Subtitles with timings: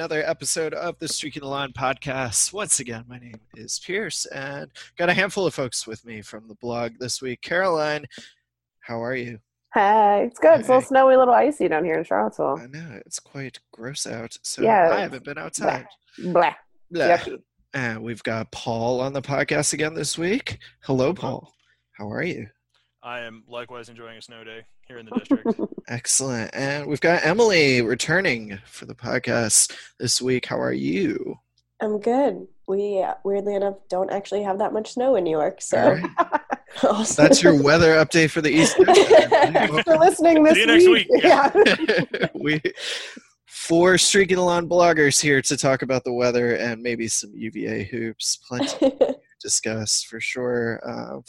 [0.00, 2.54] another episode of the Streaking the Lawn podcast.
[2.54, 6.48] Once again, my name is Pierce, and got a handful of folks with me from
[6.48, 7.42] the blog this week.
[7.42, 8.06] Caroline,
[8.80, 9.40] how are you?
[9.74, 10.60] Hey, it's good.
[10.60, 12.58] It's a little snowy, a little icy down here in Charlottesville.
[12.62, 15.86] I know it's quite gross out, so Yeah, I haven't been outside.
[16.16, 16.54] Blah.
[16.90, 17.18] Blah.
[17.18, 17.42] Yucky.
[17.74, 20.60] And we've got Paul on the podcast again this week.
[20.84, 21.52] Hello, Paul.
[21.92, 22.46] How are you?
[23.02, 25.58] I am likewise enjoying a snow day here in the district.
[25.88, 26.50] Excellent.
[26.52, 30.44] And we've got Emily returning for the podcast this week.
[30.44, 31.38] How are you?
[31.80, 32.46] I'm good.
[32.68, 36.40] We uh, weirdly enough don't actually have that much snow in New York, so right.
[37.16, 38.76] That's your weather update for the East.
[38.76, 39.00] Coast.
[39.30, 41.08] Thanks for listening this See you next week.
[41.10, 42.26] Yeah.
[42.34, 42.60] we
[43.46, 48.36] four streaking along bloggers here to talk about the weather and maybe some UVA hoops.
[48.46, 50.80] Plenty to discuss for sure.
[50.88, 51.20] Uh,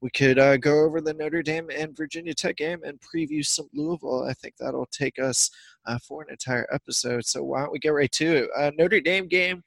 [0.00, 3.68] we could uh, go over the Notre Dame and Virginia Tech game and preview some
[3.72, 4.24] Louisville.
[4.28, 5.50] I think that'll take us
[5.86, 7.24] uh, for an entire episode.
[7.24, 8.50] So why don't we get right to it?
[8.56, 9.62] Uh, Notre Dame game,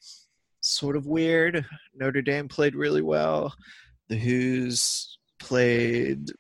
[0.62, 1.66] sort of weird.
[1.96, 3.54] Notre Dame played really well.
[4.10, 6.32] The Hoos played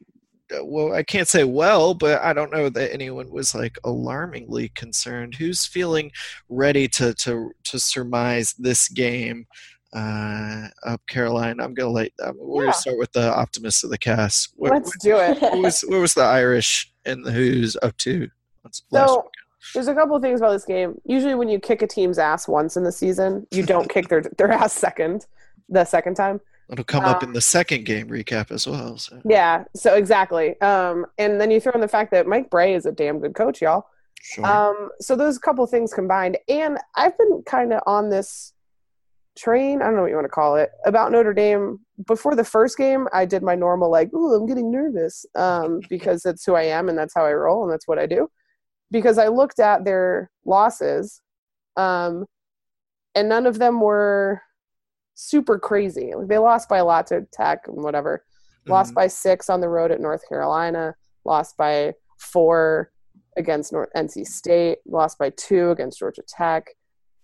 [0.55, 4.69] uh, well, I can't say well, but I don't know that anyone was like alarmingly
[4.69, 5.35] concerned.
[5.35, 6.11] Who's feeling
[6.49, 9.45] ready to to to surmise this game?
[9.93, 12.11] Uh, up Caroline, I'm gonna let.
[12.23, 12.71] Um, we're Yeah.
[12.71, 14.53] gonna start with the optimist of the cast.
[14.55, 15.41] What, Let's do it.
[15.41, 18.29] what was what was the Irish and the Hoos up to?
[18.63, 19.29] Let's- So
[19.73, 20.99] there's a couple of things about this game.
[21.05, 24.21] Usually, when you kick a team's ass once in the season, you don't kick their
[24.37, 25.25] their ass second,
[25.69, 26.41] the second time.
[26.69, 28.97] it'll come up uh, in the second game recap as well.
[28.97, 29.21] So.
[29.23, 29.63] Yeah.
[29.73, 30.59] So exactly.
[30.59, 33.35] Um, and then you throw in the fact that Mike Brey is a damn good
[33.35, 33.87] coach, y'all.
[34.21, 34.45] Sure.
[34.45, 38.51] Um, so those couple things combined, and I've been kind of on this
[39.37, 39.81] train.
[39.81, 41.79] I don't know what you want to call it about Notre Dame.
[42.05, 46.21] Before the first game, I did my normal like, "Ooh, I'm getting nervous," um, because
[46.23, 48.29] that's who I am and that's how I roll and that's what I do.
[48.91, 51.21] Because I looked at their losses,
[51.75, 52.25] um,
[53.15, 54.41] and none of them were
[55.15, 56.13] super crazy.
[56.15, 58.23] Like they lost by a lot to Tech and whatever.
[58.67, 58.95] Lost Mhm.
[58.95, 60.95] by six on the road at North Carolina.
[61.25, 62.91] Lost by four
[63.35, 64.79] against North NC State.
[64.85, 66.67] Lost by two against Georgia Tech.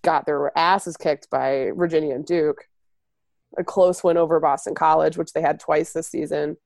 [0.04, 2.68] Got their asses kicked by Virginia and Duke.
[3.58, 6.58] A close win over Boston College, which they had twice this season.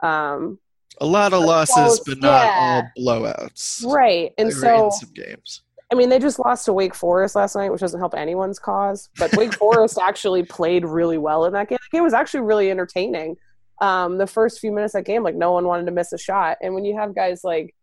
[0.00, 0.58] Um,
[1.00, 2.58] a lot of losses, close, but not yeah.
[2.58, 3.84] all blowouts.
[3.86, 5.62] right, and They so in some games.
[5.92, 9.08] I mean, they just lost to Wake Forest last night, which doesn't help anyone's cause.
[9.18, 11.78] But Wake Forest actually played really well in that game.
[11.90, 13.36] The game was actually really entertaining.
[13.80, 16.18] Um, the first few minutes of that game, like no one wanted to miss a
[16.18, 16.58] shot.
[16.62, 17.74] And when you have guys like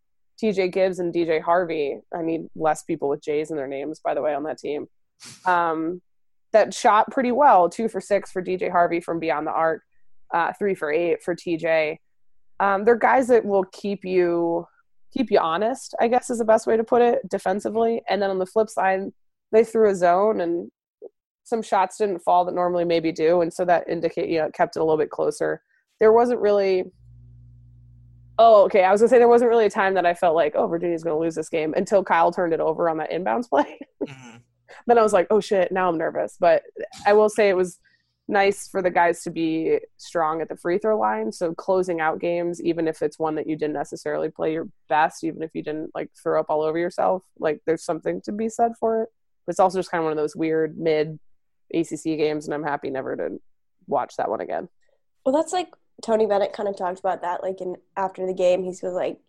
[0.41, 4.13] TJ Gibbs and DJ Harvey, I need less people with J's in their names, by
[4.13, 4.87] the way, on that team.
[5.45, 6.01] Um,
[6.53, 9.81] that shot pretty well, two for six for DJ Harvey from beyond the arc,
[10.33, 11.97] uh, three for eight for TJ.
[12.59, 14.65] Um, they're guys that will keep you
[15.13, 18.01] keep you honest, I guess is the best way to put it defensively.
[18.09, 19.01] And then on the flip side,
[19.51, 20.69] they threw a zone and
[21.43, 24.75] some shots didn't fall that normally maybe do, and so that indicate you know kept
[24.75, 25.61] it a little bit closer.
[25.99, 26.83] There wasn't really.
[28.39, 28.83] Oh, okay.
[28.83, 31.03] I was gonna say there wasn't really a time that I felt like, oh, Virginia's
[31.03, 33.79] gonna lose this game until Kyle turned it over on that inbounds play.
[34.07, 34.41] Mhm.
[34.85, 36.37] Then I was like, oh shit, now I'm nervous.
[36.39, 36.63] But
[37.05, 37.79] I will say it was
[38.27, 41.31] nice for the guys to be strong at the free throw line.
[41.31, 45.23] So closing out games, even if it's one that you didn't necessarily play your best,
[45.23, 48.49] even if you didn't like throw up all over yourself, like there's something to be
[48.49, 49.09] said for it.
[49.45, 51.19] But it's also just kind of one of those weird mid
[51.73, 53.39] ACC games, and I'm happy never to
[53.87, 54.67] watch that one again.
[55.25, 55.69] well, that's like
[56.01, 57.43] Tony Bennett kind of talked about that.
[57.43, 59.19] Like in after the game, he was like,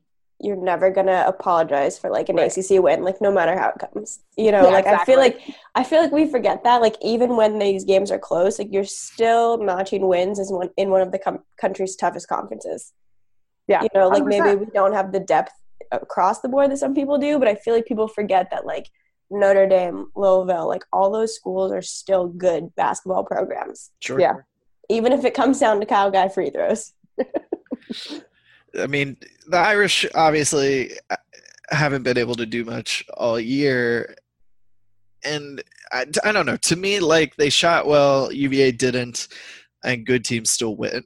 [0.40, 2.56] "You're never gonna apologize for like an Right.
[2.56, 5.40] ACC win, like no matter how it comes." You know, Yeah, like I feel like
[5.74, 6.80] I feel like we forget that.
[6.80, 10.90] Like even when these games are close, like you're still notching wins as one in
[10.90, 12.92] one of the com- country's toughest conferences.
[13.66, 14.60] Yeah, you know, like maybe 100%.
[14.60, 15.52] we don't have the depth
[15.92, 18.88] across the board that some people do, but I feel like people forget that like
[19.30, 24.18] Notre Dame, Louisville, like all those schools are still good basketball programs, Sure.
[24.18, 24.34] Yeah.
[24.88, 26.92] even if it comes down to Kyle Guy free throws.
[28.78, 29.16] I mean,
[29.46, 31.16] the Irish obviously uh,
[31.70, 34.16] haven't been able to do much all year.
[35.24, 35.62] And
[35.92, 36.56] I, I don't know.
[36.56, 39.28] To me, like they shot well, UVA didn't,
[39.84, 41.04] and good teams still win.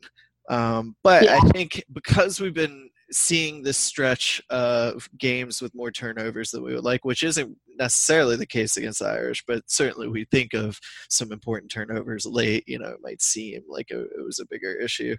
[0.49, 6.50] Um, but I think because we've been seeing this stretch of games with more turnovers
[6.50, 10.25] than we would like, which isn't necessarily the case against the Irish, but certainly we
[10.26, 10.79] think of
[11.09, 12.64] some important turnovers late.
[12.67, 15.17] You know, it might seem like it, it was a bigger issue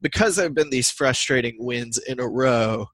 [0.00, 2.86] because there have been these frustrating wins in a row.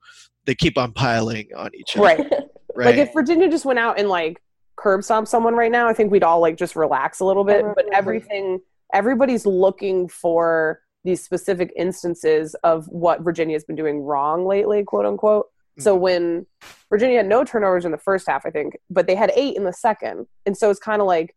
[0.45, 2.19] They keep on piling on each other, Right.
[2.19, 2.41] right?
[2.85, 4.41] Like if Virginia just went out and like
[4.75, 7.63] curb stomp someone right now, I think we'd all like just relax a little bit.
[7.75, 7.93] But Mhm.
[7.93, 8.59] everything,
[8.93, 15.47] everybody's looking for these specific instances of what Virginia's been doing wrong lately, quote unquote.
[15.77, 15.99] So Mhm.
[16.01, 16.47] when
[16.89, 19.65] Virginia had no turnovers in the first half, I think, but they had eight in
[19.65, 20.27] the second.
[20.45, 21.35] And so it's kind of like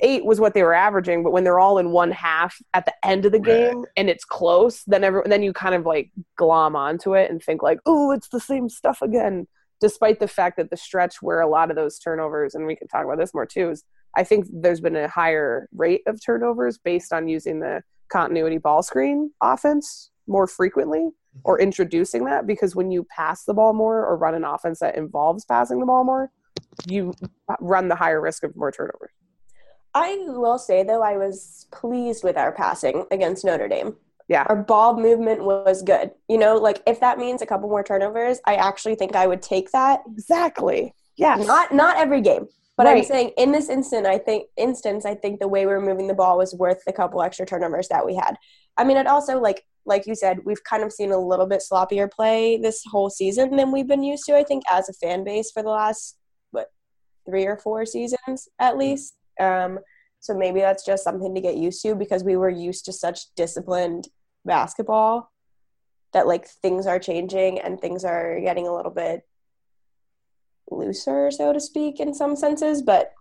[0.00, 2.94] eight was what they were averaging, but when they're all in one half at the
[3.04, 3.46] end of the Right.
[3.70, 7.42] game and it's close, then every, then you kind of like glom onto it and
[7.42, 9.46] think like, oh, it's the same stuff again.
[9.80, 12.88] Despite the fact that the stretch where a lot of those turnovers, and we can
[12.88, 13.84] talk about this more too, is
[14.16, 18.82] I think there's been a higher rate of turnovers based on using the continuity ball
[18.82, 21.08] screen offense more frequently
[21.44, 21.64] or mm-hmm.
[21.64, 25.44] introducing that because when you pass the ball more or run an offense that involves
[25.44, 26.30] passing the ball more,
[26.86, 27.12] you
[27.60, 29.10] run the higher risk of more turnovers.
[29.94, 33.96] I will say though, I was pleased with our passing against Notre Dame.
[34.28, 34.44] Yeah.
[34.48, 36.10] Our ball movement was good.
[36.28, 39.40] You know, like if that means a couple more turnovers, I actually think I would
[39.40, 40.02] take that.
[40.06, 40.94] Exactly.
[41.16, 41.36] Yeah.
[41.36, 42.46] Not not every game,
[42.78, 45.80] but I'm saying in this instant, I think instance, I think the way we were
[45.80, 48.36] moving the ball was worth the couple extra turnovers that we had.
[48.76, 51.60] I mean, it also like like you said, we've kind of seen a little bit
[51.60, 54.36] sloppier play this whole season than we've been used to.
[54.36, 56.18] I think as a fan base for the last
[56.52, 56.68] what
[57.26, 59.16] three or four seasons at least.
[59.40, 59.80] Um,
[60.20, 63.34] so maybe that's just something to get used to because we were used to such
[63.34, 64.08] disciplined
[64.44, 65.32] basketball
[66.12, 69.22] that like things are changing and things are getting a little bit
[70.70, 72.82] looser, so to speak, in some senses.
[72.82, 73.12] But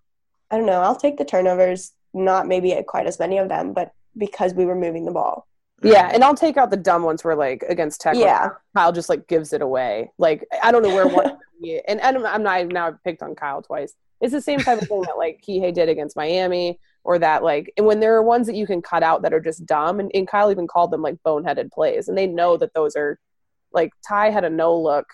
[0.52, 0.82] I don't know.
[0.82, 4.76] I'll take the turnovers, not maybe quite as many of them, but because we were
[4.76, 5.48] moving the ball.
[5.84, 8.50] Yeah, and I'll take out the dumb ones where like against Tech, Yeah.
[8.76, 10.12] Kyle just like gives it away.
[10.18, 11.38] Like I don't know where one,
[11.88, 13.94] and, and I'm not now I've picked on Kyle twice.
[14.20, 17.72] It's the same type of thing that like Kihei did against Miami, or that like
[17.78, 20.10] and when there are ones that you can cut out that are just dumb, and,
[20.16, 23.20] and Kyle even called them like boneheaded plays, and they know that those are
[23.72, 25.06] like Ty had a no look,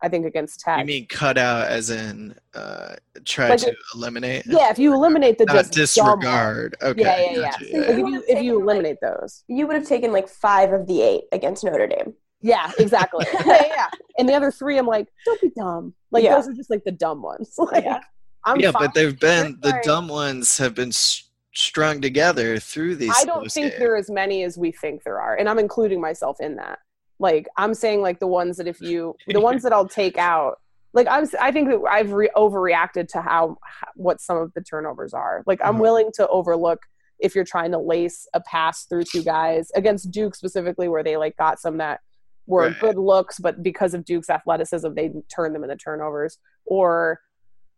[0.00, 0.78] I think against Tech.
[0.80, 4.44] You mean cut out as in uh, try Like to it- eliminate?
[4.46, 6.76] yeah, if you eliminate the Not just dumb disregard.
[6.82, 7.00] Okay.
[7.02, 7.50] Yeah, yeah, yeah.
[7.50, 7.78] gotcha, So yeah.
[7.80, 9.44] Like if you if you taken, like- eliminate those.
[9.48, 12.14] You would have taken like five of the eight against Notre Dame.
[12.40, 13.26] Yeah, exactly.
[13.34, 13.86] yeah, yeah, yeah.
[14.18, 15.94] And the other three, I'm like, don't be dumb.
[16.12, 16.36] Like Yeah.
[16.36, 17.54] those are just like the dumb ones.
[17.58, 18.00] Like, Yeah.
[18.44, 18.84] I'm yeah, fine.
[18.84, 23.12] but they've been the dumb ones have been s- strung together through these.
[23.14, 23.80] I don't think games.
[23.80, 26.78] there are as many as we think there are, and I'm including myself in that.
[27.18, 30.60] Like I'm saying, like the ones that if you, the ones that I'll take out.
[30.94, 33.58] Like I'm, I think that I've re- overreacted to how
[33.94, 35.42] what some of the turnovers are.
[35.46, 35.80] Like I'm Mhm.
[35.80, 36.80] willing to overlook
[37.18, 41.16] if you're trying to lace a pass through two guys against Duke specifically, where they
[41.16, 42.00] like got some that
[42.46, 42.80] were Right.
[42.80, 46.38] good looks, but because of Duke's athleticism, they turned them into turnovers.
[46.64, 47.20] Or,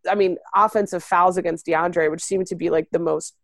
[0.09, 3.35] I mean, offensive fouls against DeAndre, which seemed to be like the most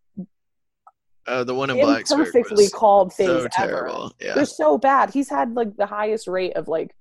[1.28, 3.50] Uh, the one in Blacksburg imperfectly was called things so ever.
[3.50, 4.14] terrible.
[4.22, 4.34] Yeah.
[4.34, 5.12] They're so bad.
[5.12, 6.96] He's had like the highest rate of like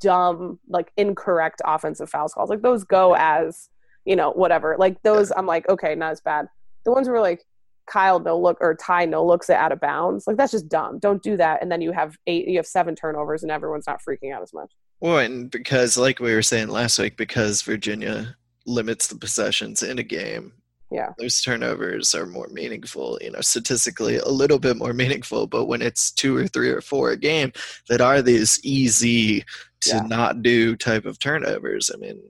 [0.00, 2.50] dumb, like incorrect offensive fouls calls.
[2.50, 3.68] Like those go as,
[4.04, 4.76] you know, whatever.
[4.78, 6.46] Like those, I'm like, okay, not as bad.
[6.84, 7.44] The ones where like
[7.86, 10.98] Kyle no look or Ty no looks it out of bounds, like that's just dumb.
[10.98, 11.60] Don't do that.
[11.60, 14.52] And then you have eight, you have seven turnovers, and everyone's not freaking out as
[14.52, 14.72] much.
[15.00, 18.36] Well, and because, like we were saying last week, because Virginia
[18.66, 20.52] limits the possessions in a game,
[20.94, 21.10] Yeah.
[21.18, 23.18] those turnovers are more meaningful.
[23.20, 25.46] You know, statistically, a little bit more meaningful.
[25.46, 27.52] But when it's two or three or four a game
[27.88, 29.40] that are these easy
[29.80, 30.00] to Yeah.
[30.06, 32.20] not do type of turnovers, I mean,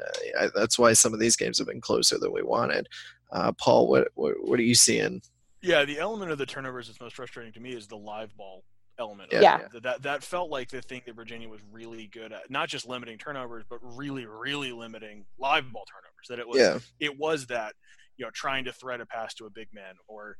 [0.00, 2.86] uh, I, that's why some of these games have been closer than we wanted.
[3.32, 5.20] Uh, Paul, what, what what are you seeing?
[5.62, 8.62] Yeah, the element of the turnovers that's most frustrating to me is the live ball
[8.98, 9.32] element.
[9.32, 9.58] of Yeah.
[9.60, 9.72] it.
[9.72, 12.86] That, that that felt like the thing that Virginia was really good at, not just
[12.88, 16.26] limiting turnovers, but really, really limiting live ball turnovers.
[16.28, 17.74] That it was Yeah, it was that
[18.16, 20.36] you know trying to thread a pass to a big man, or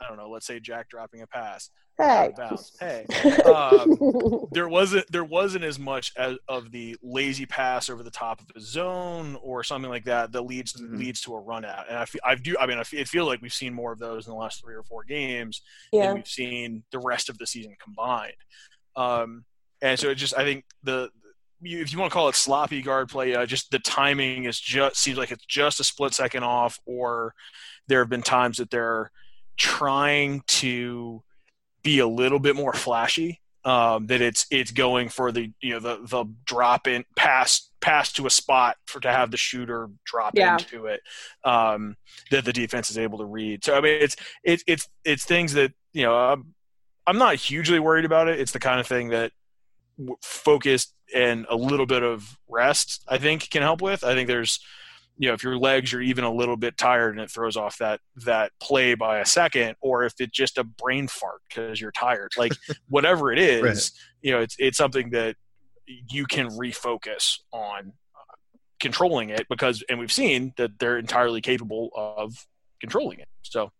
[0.00, 1.70] I don't know, let's say Jack dropping a pass
[2.00, 2.26] out Hey.
[2.28, 2.76] of bounds.
[2.80, 3.04] Hey,
[3.44, 8.40] um, there wasn't there wasn't as much as of the lazy pass over the top
[8.40, 10.98] of the zone or something like that that leads Mhm.
[10.98, 11.88] leads to a run out.
[11.88, 13.92] And I feel I do I mean I feel, it feel like we've seen more
[13.92, 16.06] of those in the last three or four games Yeah.
[16.06, 18.32] than we've seen the rest of the season combined.
[18.96, 19.44] Um,
[19.82, 21.19] and so it just I think the you-
[21.62, 24.96] if you want to call it sloppy guard play, uh, just the timing is just
[24.96, 27.34] seems like it's just a split second off, or
[27.88, 29.10] there have been times that they're
[29.56, 31.22] trying to
[31.82, 33.40] be a little bit more flashy.
[33.62, 38.10] Um, that it's it's going for the you know the the drop in pass pass
[38.14, 40.56] to a spot for to have the shooter drop Yeah.
[40.56, 41.02] into it
[41.44, 41.96] um,
[42.30, 43.62] that the defense is able to read.
[43.62, 46.54] So I mean it's it's it's it's things that you know I'm,
[47.06, 48.40] I'm not hugely worried about it.
[48.40, 49.32] It's the kind of thing that
[50.22, 54.04] focused and a little bit of rest I think can help with.
[54.04, 54.60] I think there's
[55.16, 57.78] you know if your legs are even a little bit tired and it throws off
[57.78, 61.92] that that play by a second or if it's just a brain fart because you're
[61.92, 62.52] tired like
[62.88, 63.90] whatever it is Right.
[64.22, 65.36] you know it's it's something that
[65.86, 68.36] you can refocus on uh,
[68.78, 72.46] controlling it because and we've seen that they're entirely capable of
[72.80, 73.70] controlling it so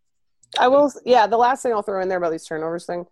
[0.59, 0.91] I will.
[1.05, 3.05] Yeah, the last thing I'll throw in there about these turnovers thing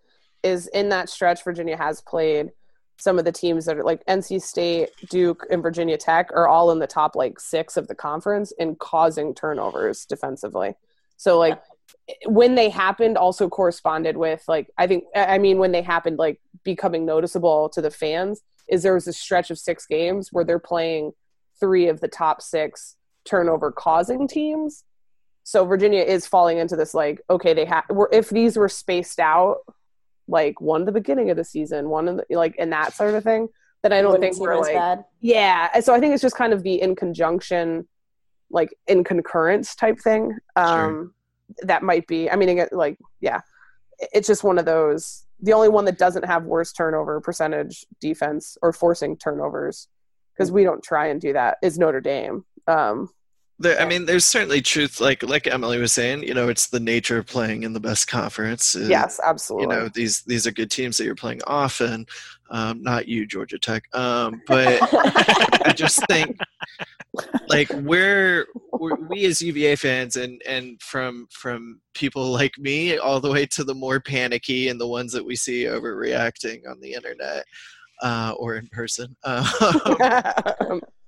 [0.43, 2.51] is in that stretch, Virginia has played
[2.99, 6.69] some of the teams that are like NC State, Duke, and Virginia Tech are all
[6.71, 10.73] in the top like six of the conference in causing turnovers defensively.
[11.15, 11.61] So like
[12.25, 16.41] when they happened also corresponded with like I think I mean when they happened like
[16.63, 20.59] becoming noticeable to the fans is there was a stretch of six games where they're
[20.59, 21.13] playing
[21.59, 24.83] three of the top six turnover causing teams.
[25.43, 29.59] So Virginia is falling into this like okay they have if these were spaced out
[30.29, 33.15] like one at the beginning of the season, one in the, like in that sort
[33.15, 33.49] of thing,
[33.83, 35.03] That I don't think we're like bad.
[35.21, 35.79] yeah.
[35.81, 37.87] So I think it's just kind of the in conjunction,
[38.51, 40.37] like in concurrence type thing.
[40.55, 41.11] Um, sure.
[41.63, 42.29] That might be.
[42.29, 43.41] I mean, like yeah,
[44.13, 45.25] it's just one of those.
[45.41, 49.87] The only one that doesn't have worse turnover percentage defense or forcing turnovers
[50.33, 52.45] because we don't try and do that is Notre Dame.
[52.67, 53.09] Um,
[53.59, 54.99] there, I mean, there's certainly truth.
[54.99, 58.07] Like like Emily was saying, you know, it's the nature of playing in the best
[58.07, 58.75] conference.
[58.75, 59.75] yes, absolutely.
[59.75, 62.05] You know, these these are good teams that you're playing often.
[62.51, 63.83] Um, not you, Georgia Tech.
[63.95, 66.35] Um, but I just think,
[67.47, 73.19] like, we're, we're we as UVA fans, and and from from people like me, all
[73.19, 76.93] the way to the more panicky and the ones that we see overreacting on the
[76.93, 77.45] internet
[78.01, 79.15] uh, or in person.
[79.25, 80.81] Um,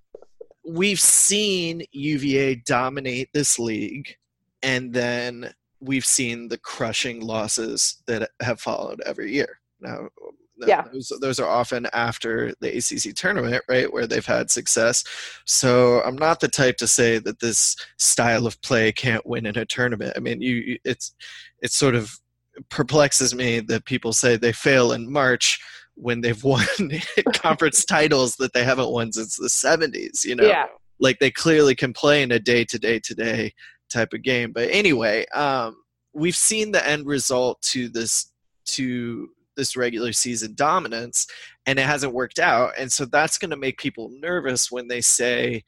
[0.72, 4.16] we've seen UVA dominate this league,
[4.64, 9.60] and then we've seen the crushing losses that have followed every year.
[9.80, 10.10] Now,
[10.58, 10.84] yeah.
[10.94, 15.04] those, those are often after the ACC tournament, right, where they've had success.
[15.46, 19.58] So I'm not the type to say that this style of play can't win in
[19.58, 20.14] a tournament.
[20.16, 21.16] I mean, you, it's
[21.62, 22.20] it sort of
[22.70, 25.60] perplexes me that people say they fail in March
[26.02, 26.66] when they've won
[27.34, 30.48] conference titles that they haven't won since the 70s you know?
[30.48, 30.66] Yeah.
[31.00, 33.54] like they clearly can play in a day to day to day
[33.90, 34.52] type of game.
[34.52, 35.78] But anyway um,
[36.14, 38.32] we've seen the end result to this
[38.66, 41.28] to this regular season dominance
[41.66, 42.72] and it hasn't worked out.
[42.80, 45.64] And so that's going to make people nervous when they say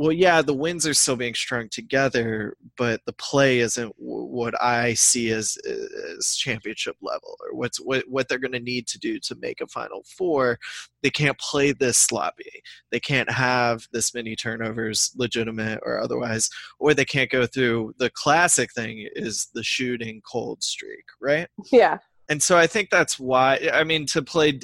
[0.00, 4.94] well, yeah, the wins are still being strung together, but the play isn't what I
[4.94, 8.98] see as, uh, as championship level or what's what, what they're going to need to
[8.98, 10.58] do to make a Final Four.
[11.02, 12.62] They can't play this sloppy.
[12.90, 18.08] They can't have this many turnovers, legitimate or otherwise, or they can't go through the
[18.08, 21.46] classic thing is the shooting cold streak, right?
[21.70, 21.98] Yeah.
[22.30, 24.60] And so I think that's why, I mean, to play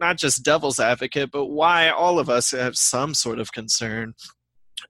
[0.00, 4.14] not just devil's advocate, but why all of us have some sort of concern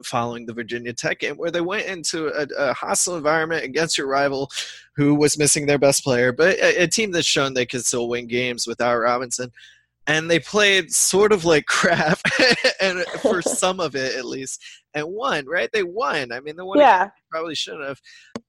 [0.04, 4.06] following the Virginia Tech game, where they went into a, a hostile environment against your
[4.06, 4.50] rival,
[4.96, 8.08] who was missing their best player, but a, a team that's shown they could still
[8.08, 9.50] win games without Robinson.
[10.08, 12.18] And they played sort of like crap
[12.80, 14.62] and for some of it at least
[14.94, 15.70] and won right?
[15.72, 16.32] They won.
[16.32, 17.10] I mean the one yeah.
[17.30, 18.00] probably shouldn't have.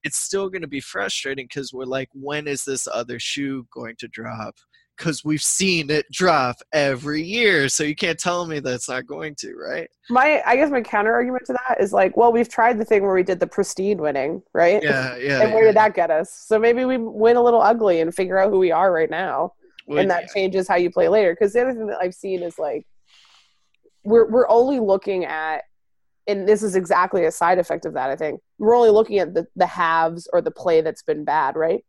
[0.02, 3.96] It's still going to be frustrating because we're like when is this other shoe going
[3.96, 4.56] to drop
[4.96, 7.68] because we've seen it drop every year.
[7.68, 9.90] So you can't tell me that it's not going to, right?
[10.10, 13.02] My, I guess my counter argument to that is like, well, we've tried the thing
[13.02, 14.82] where we did the pristine winning, right?
[14.82, 15.42] Yeah, yeah.
[15.42, 15.70] and where yeah.
[15.70, 16.32] did that get us?
[16.32, 19.54] So maybe we win a little ugly and figure out who we are right now,
[19.86, 20.34] well, and that yeah.
[20.34, 21.32] changes how you play later.
[21.32, 22.86] Because the other thing that I've seen is like,
[24.04, 25.62] we're we're only looking at,
[26.26, 28.10] and this is exactly a side effect of that.
[28.10, 31.56] I think we're only looking at the the halves or the play that's been bad,
[31.56, 31.84] right?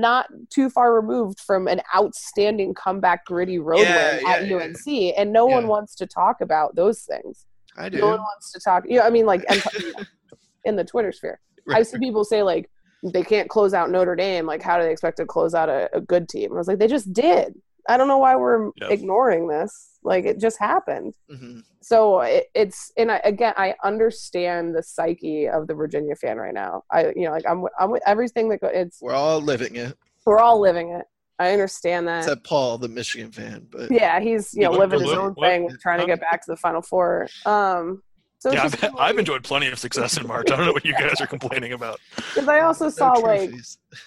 [0.00, 5.14] Not too far removed from an outstanding comeback gritty road yeah, win at yeah, UNC,
[5.16, 7.46] and no one wants to talk about those things.
[7.76, 7.98] I do.
[7.98, 8.84] No one wants to talk.
[8.88, 9.44] You know, I mean, like
[10.64, 11.78] in the Twitter sphere, right.
[11.78, 12.68] I see people say like
[13.02, 14.46] they can't close out Notre Dame.
[14.46, 16.52] Like, how do they expect to close out a, a good team?
[16.52, 17.54] I was like, they just did.
[17.88, 18.90] I don't know why we're yep.
[18.90, 19.93] ignoring this.
[20.04, 21.14] Like it just happened.
[21.30, 21.60] Mm-hmm.
[21.80, 26.54] So it, it's and I, again, I understand the psyche of the Virginia fan right
[26.54, 26.82] now.
[26.90, 29.00] I you know like I'm I'm with everything that go, it's.
[29.00, 29.96] We're all living it.
[30.26, 31.06] We're all living it.
[31.38, 32.18] I understand that.
[32.18, 36.00] Except Paul, the Michigan fan, but yeah, he's you know living his own thing, trying
[36.00, 37.28] to get back to the Final Four.
[37.44, 38.02] Um,
[38.44, 40.50] so yeah, I've, I've, enjoyed plenty of success in March.
[40.50, 41.98] I don't know what you guys are complaining about.
[42.34, 43.50] Because I also saw like,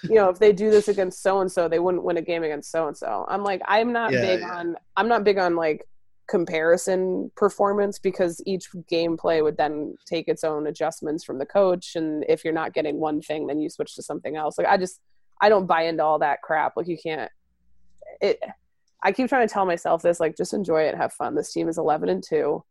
[0.03, 2.44] you know, if they do this against so and so, they wouldn't win a game
[2.44, 3.25] against so and so.
[3.27, 4.58] I'm like, I'm not yeah, big yeah.
[4.58, 5.88] on, I'm not big on like
[6.27, 12.24] comparison performance because each gameplay would then take its own adjustments from the coach, and
[12.29, 14.60] if you're not getting one thing, then you switch to something else.
[14.60, 15.00] Like I just,
[15.41, 16.74] I don't buy into all that crap.
[16.77, 17.32] Like you can't.
[18.22, 18.39] It.
[19.01, 21.34] I keep trying to tell myself this, like, just enjoy it, have fun.
[21.34, 22.63] This team is 11 and two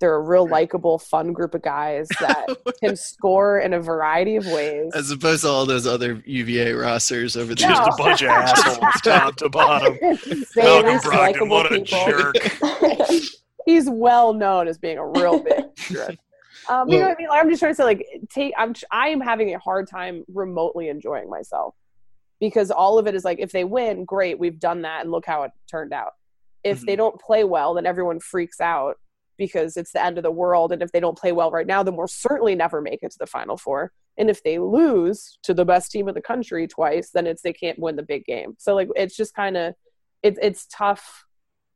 [0.00, 2.46] they're a real likable, fun group of guys that
[2.80, 4.92] can score in a variety of ways.
[4.94, 7.68] As opposed to all those other UVA rosters over there.
[7.68, 9.98] Just a bunch of assholes, top to bottom.
[10.00, 12.06] Malcolm Brogdon, what a people.
[12.06, 12.36] jerk.
[13.66, 16.16] He's well known as being a real big jerk.
[16.68, 17.28] Um, well, you know what I mean?
[17.28, 18.54] Like, I'm just trying to say, like, take.
[18.58, 18.74] I'm.
[18.90, 21.74] I am having a hard time remotely enjoying myself
[22.40, 25.26] because all of it is like, if they win, great, we've done that, and look
[25.26, 26.12] how it turned out
[26.64, 28.96] if they don't play well, then everyone freaks out
[29.36, 30.72] because it's the end of the world.
[30.72, 33.18] And if they don't play well right now, then we'll certainly never make it to
[33.18, 33.92] the final four.
[34.16, 37.52] And if they lose to the best team in the country twice, then it's they
[37.52, 38.54] can't win the big game.
[38.58, 39.74] So like it's just kind of
[40.22, 41.24] it's it's tough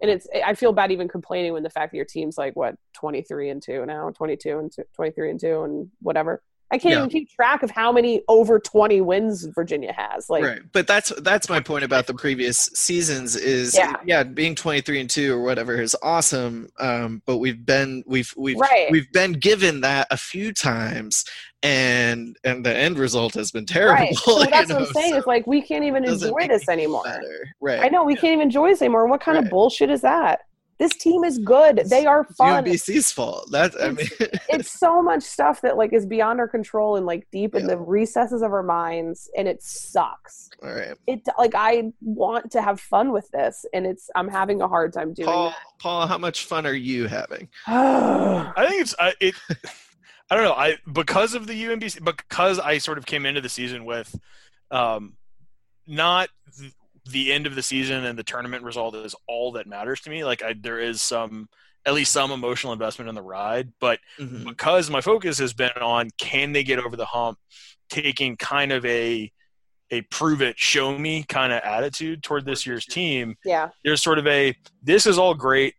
[0.01, 2.77] and it's I feel bad even complaining when the fact that your team's like what
[2.95, 6.43] 23 and 2 now, 22 and two, 23 and 2 and whatever.
[6.71, 6.99] I can't Yeah.
[6.99, 10.29] even keep track of how many over 20 wins Virginia has.
[10.29, 14.23] Like right but that's that's my point about the previous seasons is Yeah.
[14.25, 18.89] being 23 and 2 or whatever is awesome um but we've been we've we've Right.
[18.91, 21.25] we've been given that a few times
[21.63, 24.15] and and the end result has been terrible right.
[24.15, 25.11] So you that's what I'm saying.
[25.13, 27.03] so It's like we can't even enjoy this anymore.
[27.05, 27.49] better.
[27.61, 28.21] right I know we yeah.
[28.21, 29.07] can't even enjoy this anymore.
[29.09, 29.45] What kind Right.
[29.45, 30.41] of bullshit is that?
[30.79, 31.83] This team is good.
[31.89, 32.65] They are fun.
[32.65, 34.07] UMBC's fault that i mean
[34.49, 37.77] it's so much stuff that like is beyond our control and like deep in the
[37.77, 42.81] recesses of our minds and it sucks all right it like i want to have
[42.81, 46.45] fun with this and it's i'm having a hard time doing paul paul how much
[46.45, 49.35] fun are you having I think it's I it.
[50.31, 50.53] I don't know.
[50.53, 54.15] I because of the UMBC because I sort of came into the season with,
[54.71, 55.17] um,
[55.87, 56.73] not th-
[57.11, 60.25] the end of the season and the tournament result is all that matters to me.
[60.25, 61.49] Like I, there is some
[61.87, 64.45] at least some emotional investment in the ride, but Mhm.
[64.45, 67.39] because my focus has been on can they get over the hump,
[67.89, 69.33] taking kind of a
[69.91, 74.19] a prove it, show me kind of attitude toward this year's team yeah there's sort
[74.19, 75.73] of a this is all great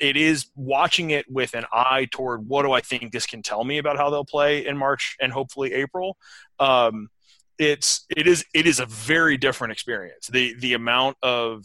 [0.00, 3.62] it is watching it with an eye toward what do i think this can tell
[3.62, 6.16] me about how they'll play in march and hopefully april
[6.58, 7.08] um,
[7.58, 10.26] it's it is it is a very different experience.
[10.28, 11.64] The the amount of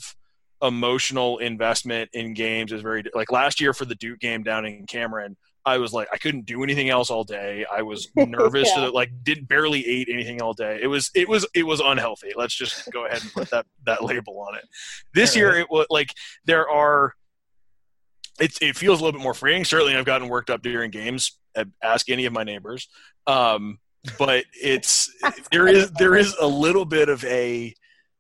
[0.62, 4.86] emotional investment in games is very like last year for the duke game down in
[4.86, 7.66] cameron i was like i couldn't do anything else all day.
[7.72, 8.86] I was nervous Yeah.
[8.86, 10.80] to like did barely ate anything all day.
[10.82, 12.32] It was it was it was unhealthy.
[12.36, 14.66] Let's just go ahead and put that that label on it.
[15.14, 16.14] This year it was like
[16.46, 17.14] there are
[18.40, 19.64] it's it feels a little bit more freeing.
[19.64, 21.38] Certainly i've gotten worked up during games
[21.82, 22.88] ask any of my neighbors.
[23.28, 23.80] Um
[24.18, 25.12] but it's
[25.52, 27.74] there is there is a little bit of a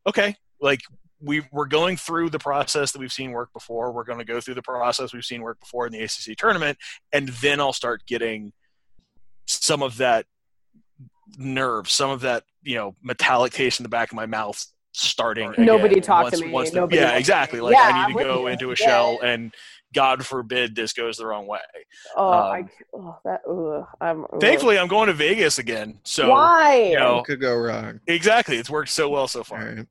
[0.07, 0.81] okay like
[1.21, 3.91] we we're going through the process that we've seen work before.
[3.91, 6.77] We're going to go through the process we've seen work before in the acc tournament
[7.11, 8.53] and then i'll start getting
[9.45, 10.25] some of that
[11.37, 15.53] nerve some of that you know metallic taste in the back of my mouth starting
[15.57, 16.51] Nobody again talk to me.
[16.51, 18.47] once the- Nobody yeah exactly like Yeah, i need to go you.
[18.47, 18.75] into a Yeah.
[18.87, 19.53] shell and
[19.93, 21.59] god forbid this goes the wrong way
[22.15, 24.41] oh i Um, oh, that ugh, I'm, ugh.
[24.41, 28.57] thankfully i'm going to vegas again so why you know what could go wrong exactly
[28.57, 29.85] it's worked so well so far right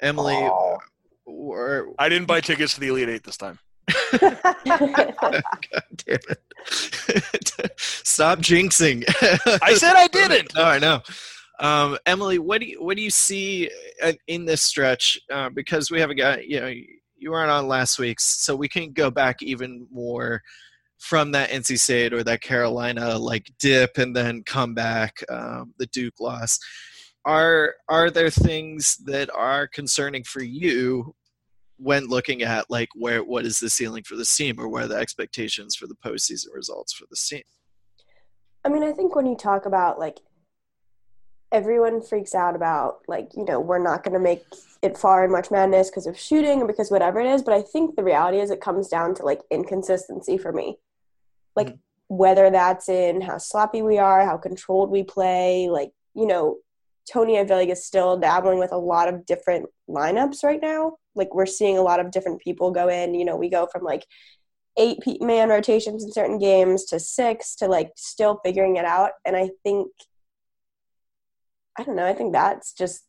[0.00, 0.78] emily Oh.
[1.24, 3.58] or i didn't buy tickets to the elite eight this time
[4.12, 5.42] God
[5.96, 6.42] damn it.
[7.78, 9.04] Stop jinxing.
[9.62, 10.54] I said I didn't.
[10.54, 11.00] No, I know.
[11.60, 13.70] Um, Emily, what do you what do you see
[14.02, 15.18] uh, in this stretch?
[15.30, 16.72] Uh, because we haven't got you know,
[17.16, 20.42] you weren't on last week's, so we can go back even more
[20.98, 25.22] from that NC State or that Carolina like dip and then come back.
[25.28, 26.58] Um, the Duke loss.
[27.24, 31.14] Are are there things that are concerning for you
[31.76, 34.88] when looking at like where what is the ceiling for this team or what are
[34.88, 37.42] the expectations for the postseason results for this team?
[38.64, 40.18] I mean, I think when you talk about like
[41.50, 44.44] everyone freaks out about like, you know, we're not going to make
[44.82, 47.62] it far in March Madness because of shooting or because whatever it is, but I
[47.62, 50.78] think the reality is it comes down to like inconsistency for me.
[51.56, 51.78] Like mm.
[52.08, 56.58] whether that's in how sloppy we are, how controlled we play, like, you know,
[57.10, 60.98] Tony I feel like is still dabbling with a lot of different lineups right now.
[61.14, 63.82] Like we're seeing a lot of different people go in, you know, we go from
[63.82, 64.06] like
[64.76, 69.12] eight man rotations in certain games to six to like still figuring it out.
[69.24, 69.88] And I think,
[71.78, 73.04] I don't know, I think that's just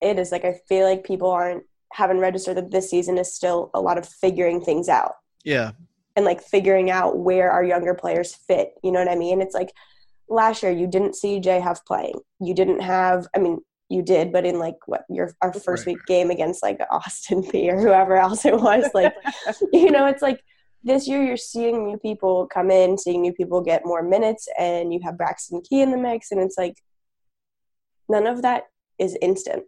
[0.00, 3.70] it is like I feel like people aren't haven't registered that this season is still
[3.74, 5.12] a lot of figuring things out
[5.44, 5.72] Yeah.
[6.16, 8.72] and like figuring out where our younger players fit.
[8.84, 9.40] You know what I mean?
[9.40, 9.72] It's like
[10.28, 12.20] last year you didn't see Jay Huff playing.
[12.40, 15.94] You didn't have I mean, you did, but in like what your our first Right.
[15.96, 19.14] week game against like Austin Peay or whoever else it was, like
[19.72, 20.40] you know, it's like
[20.84, 24.92] this year you're seeing new people come in, seeing new people get more minutes, and
[24.92, 26.74] you have Braxton Key in the mix, and it's like
[28.08, 28.64] none of that
[28.98, 29.64] is instant.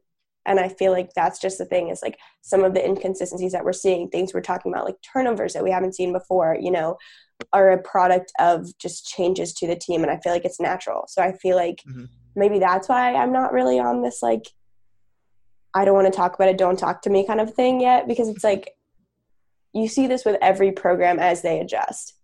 [0.46, 3.64] And I feel like that's just the thing is like some of the inconsistencies that
[3.64, 6.96] we're seeing, things we're talking about, like turnovers that we haven't seen before, you know,
[7.52, 10.02] are a product of just changes to the team.
[10.02, 11.04] And I feel like it's natural.
[11.08, 12.08] So I feel like Mhm.
[12.34, 14.46] maybe that's why I'm not really on this, like,
[15.74, 18.08] I don't want to talk about it, don't talk to me kind of thing yet,
[18.08, 18.74] because it's like
[19.72, 22.14] you see this with every program as they adjust.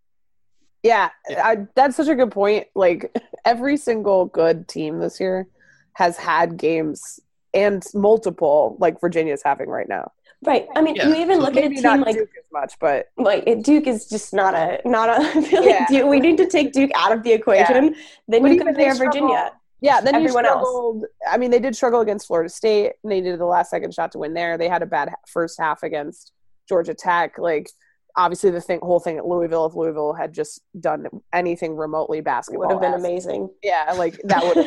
[0.83, 2.67] Yeah, I, that's such a good point.
[2.75, 5.49] Like every single good team this year
[5.97, 7.19] has had games
[7.55, 10.13] and multiple like Virginia's having right now.
[10.45, 10.67] Right.
[10.77, 11.09] I mean, Yeah.
[11.09, 14.07] you even look at a team not like Duke as much, but like Duke is
[14.09, 15.13] just not a not a.
[15.39, 15.87] I feel like Yeah.
[15.89, 17.95] Duke, we need to take Duke out of the equation.
[18.29, 19.53] Then But you even compare struggle- Virginia.
[19.81, 21.05] yeah, then Everyone you else.
[21.31, 24.13] I mean, they did struggle against Florida State, and they did the last second shot
[24.13, 24.59] to win there.
[24.59, 26.33] They had a bad first half against
[26.69, 27.39] Georgia Tech.
[27.39, 27.71] Like,
[28.17, 32.69] obviously, the thing, whole thing at Louisville, if Louisville had just done anything remotely basketball,
[32.69, 33.51] Would have been amazing.
[33.63, 34.65] Yeah, like that would.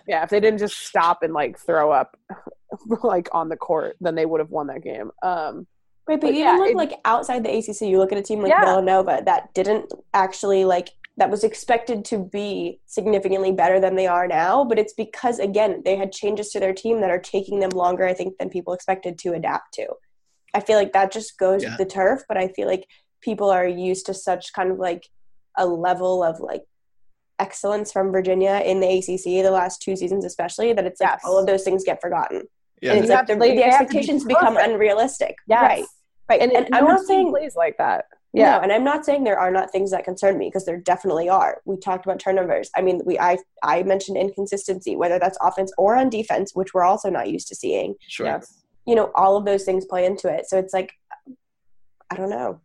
[0.08, 2.16] yeah, if they didn't just stop and like throw up,
[3.02, 5.10] like on the court, then they would have won that game.
[5.22, 5.66] Um,
[6.08, 8.18] Right, but But you yeah, even look it- like outside the ACC, you look at
[8.18, 8.64] a team like Yeah.
[8.64, 14.28] Villanova that didn't actually like that was expected to be significantly better than they are
[14.28, 17.70] now, but it's because again they had changes to their team that are taking them
[17.70, 19.86] longer, I think, than people expected to adapt to.
[20.54, 21.70] I feel like that just goes Yeah.
[21.70, 22.86] with the turf, but I feel like
[23.20, 25.08] people are used to such kind of like
[25.56, 26.62] a level of like
[27.38, 31.20] excellence from Virginia in the ACC the last two seasons, especially that it's like Yes.
[31.24, 32.44] all of those things get forgotten,
[32.80, 32.92] Yeah.
[32.92, 35.36] and it's like have the, to- the they be expectations become unrealistic.
[35.46, 35.60] yes.
[35.62, 35.84] Right.
[36.28, 36.40] Right.
[36.40, 38.06] and, And, and I'm not saying plays like that.
[38.32, 40.76] yeah, Yeah, and I'm not saying there are not things that concern me because there
[40.78, 41.60] definitely are.
[41.66, 42.68] We talked about turnovers.
[42.74, 46.82] I mean, we I I mentioned inconsistency, whether that's offense or on defense, which we're
[46.84, 47.94] also not used to seeing.
[48.08, 48.26] Sure.
[48.26, 48.62] yes.
[48.86, 50.48] You know, all of those things play into it.
[50.48, 50.92] So it's like,
[52.10, 52.60] I don't know.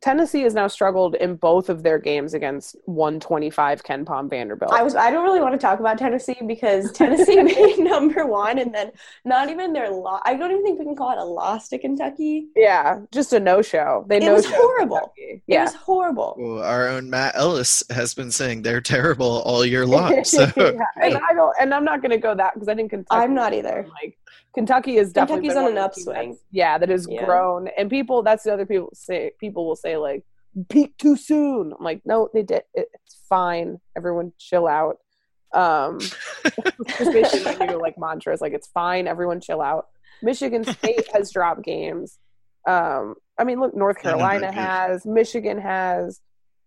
[0.00, 4.72] Tennessee has now struggled in both of their games against 125 KenPom Vanderbilt.
[4.72, 8.58] I was I don't really want to talk about Tennessee because Tennessee being number one
[8.58, 8.90] and then
[9.24, 10.20] not even their loss.
[10.24, 12.48] I don't even think we can call it a loss to Kentucky.
[12.56, 14.04] yeah, just a no-show.
[14.08, 14.96] They It no was horrible.
[15.16, 15.42] Kentucky.
[15.46, 15.62] It Yeah.
[15.66, 16.34] was horrible.
[16.36, 20.24] Well, our own Matt Ellis has been saying they're terrible all year long.
[20.24, 22.90] So Yeah, and I don't, and I'm not going to go that because I think
[22.90, 23.22] Kentucky.
[23.22, 23.86] I'm not either.
[24.02, 24.18] Like
[24.54, 26.38] Kentucky is definitely Kentucky's on an of the teams upswing.
[26.50, 27.24] Yeah, that has Yeah.
[27.24, 28.22] grown, and people.
[28.22, 29.32] That's the other people say.
[29.40, 30.24] People will say like
[30.68, 31.72] peak too soon.
[31.78, 32.62] I'm like, no, they did.
[32.74, 33.80] It's fine.
[33.96, 34.98] Everyone, chill out.
[35.54, 35.98] Um,
[36.98, 38.40] just basically my new like mantras.
[38.40, 39.06] like, it's fine.
[39.06, 39.86] Everyone, chill out.
[40.22, 42.18] Michigan State has dropped games.
[42.68, 46.20] Um, I mean, look, North Carolina has, Michigan has.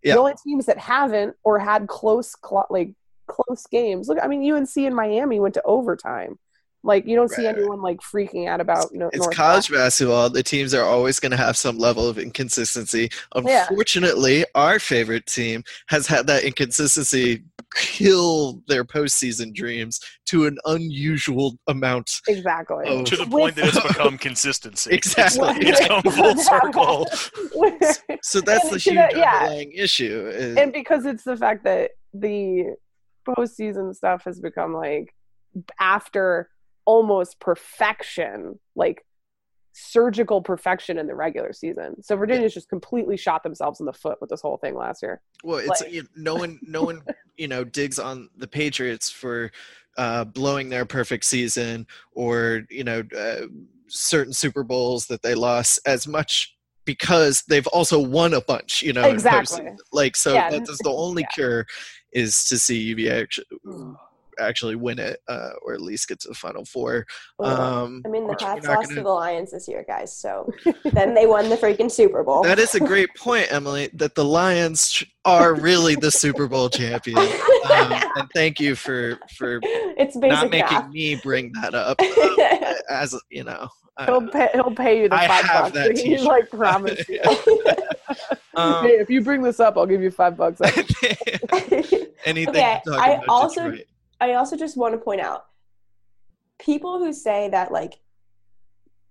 [0.04, 0.15] Yeah.
[0.15, 2.91] The only teams that haven't or had close, cl- like
[3.28, 4.08] close games.
[4.08, 6.38] Look, I mean, UNC and Miami went to overtime.
[6.86, 8.91] Like, you don't see anyone like freaking out about.
[8.93, 10.30] You know, it's North college basketball.
[10.30, 13.10] The teams are always going to have some level of inconsistency.
[13.43, 13.65] Yeah.
[13.69, 17.43] Unfortunately, our favorite team has had that inconsistency
[17.76, 22.21] kill their postseason dreams to an unusual amount.
[22.28, 22.86] Exactly.
[22.88, 23.04] Oh.
[23.04, 24.93] to the point that it's become consistency.
[24.93, 25.50] Exactly.
[25.58, 27.08] It's, it's come full circle.
[28.21, 29.39] So that's the huge have- yeah.
[29.41, 30.28] underlying issue.
[30.34, 32.76] is- and because it's the fact that the
[33.28, 35.13] postseason stuff has become like
[35.80, 36.50] after
[36.86, 39.06] almost perfection, like
[39.74, 42.02] surgical perfection in the regular season.
[42.02, 45.21] So Virginia's just completely shot themselves in the foot with this whole thing last year.
[45.43, 47.02] Well, it's Like- you know, no one, no one,
[47.38, 49.52] you know, digs on the Patriots for
[49.98, 53.41] uh, blowing their perfect season or you know uh,
[53.88, 58.82] certain Super Bowls that they lost as much because they've also won a bunch.
[58.82, 59.69] You know, Exactly.
[59.91, 61.28] Like so, Yeah, that's the only yeah.
[61.34, 61.67] cure
[62.12, 63.28] is to see UVA
[64.39, 67.06] actually, actually win it uh, or at least get to the Final Four.
[67.39, 70.15] Um, I mean, the we're Pats lost gonna- to the Lions this year, guys.
[70.15, 70.50] So
[70.93, 72.43] then they won the freaking Super Bowl.
[72.43, 73.89] that is a great point, Emily.
[73.93, 77.17] That the Lions are really the Super Bowl champion.
[77.17, 77.28] Um,
[78.17, 80.89] and thank you for for it's not making math.
[80.91, 83.67] me bring that up uh, as you know
[83.98, 85.74] I He'll pay, he'll pay you the I five have bucks.
[85.76, 86.26] that He t-shirt.
[86.28, 87.21] like promise you.
[88.58, 90.62] Um, hey, if you bring this up, I'll give you five bucks.
[92.26, 93.88] anything Okay, I also- Detroit.
[94.19, 95.45] I also just want to point out
[96.60, 97.99] people who say that like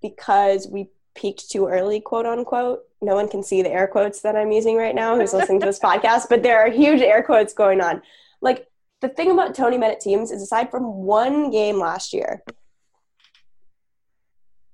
[0.00, 2.82] because we peaked too early, quote unquote.
[3.00, 5.66] No one can see the air quotes that I'm using right now who's listening to
[5.66, 8.02] this podcast, but there are huge air quotes going on.
[8.40, 8.66] Like
[9.00, 12.42] the thing about Tony Bennett teams is aside from one game last year,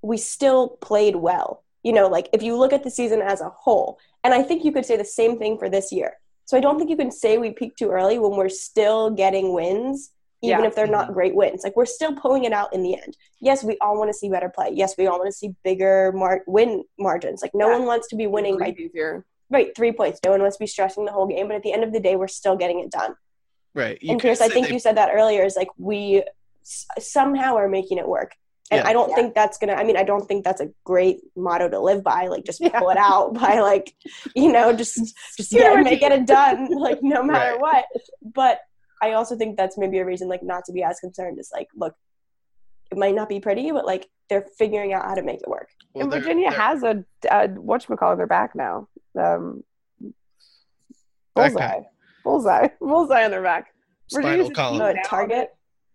[0.03, 1.65] we still played well.
[1.83, 4.65] You know, like if you look at the season as a whole, and I think
[4.65, 6.19] you could say the same thing for this year.
[6.45, 9.55] So I don't think you can say we peaked too early when we're still getting
[9.55, 10.11] wins,
[10.43, 10.67] even Yeah.
[10.69, 11.15] if they're not mm-hmm.
[11.15, 11.63] great wins.
[11.65, 13.17] Like we're still pulling it out in the end.
[13.41, 14.71] Yes, we all want to see better play.
[14.73, 17.43] Yes, we all want to see bigger mar- win margins.
[17.43, 17.79] Like no Yeah.
[17.79, 19.25] one wants to be winning by easier.
[19.51, 20.21] right three points.
[20.25, 21.49] No one wants to be stressing the whole game.
[21.49, 23.15] But at the end of the day, we're still getting it done.
[23.75, 25.45] right you and could Pierce, I think they- you said that earlier.
[25.45, 26.25] Is like we
[26.63, 28.35] s- somehow are making it work.
[28.73, 28.89] And Yeah.
[28.89, 29.17] I don't Yeah.
[29.17, 29.75] think that's gonna.
[29.75, 32.29] I mean, I don't think that's a great motto to live by.
[32.29, 32.79] Like, just Yeah.
[32.79, 33.93] pull it out by like,
[34.37, 34.95] you know, just
[35.37, 36.69] just get, make it done.
[36.87, 37.61] Like, no matter Right.
[37.61, 37.85] what.
[38.23, 38.61] But
[39.03, 41.39] I also think that's maybe a reason, like, not to be as concerned.
[41.39, 41.95] Is like, look,
[42.91, 45.69] it might not be pretty, but like, they're figuring out how to make it work.
[45.95, 48.89] well, and they're- Virginia they're- has a, a whatchamacallit, they're back now.
[49.19, 49.63] Um,
[51.37, 51.53] Backpack.
[51.55, 51.81] bullseye.
[52.25, 52.69] Bullseye.
[52.81, 53.73] Bullseye on their back.
[54.09, 54.79] spinal Virginia's a column.
[54.79, 55.51] team now Target.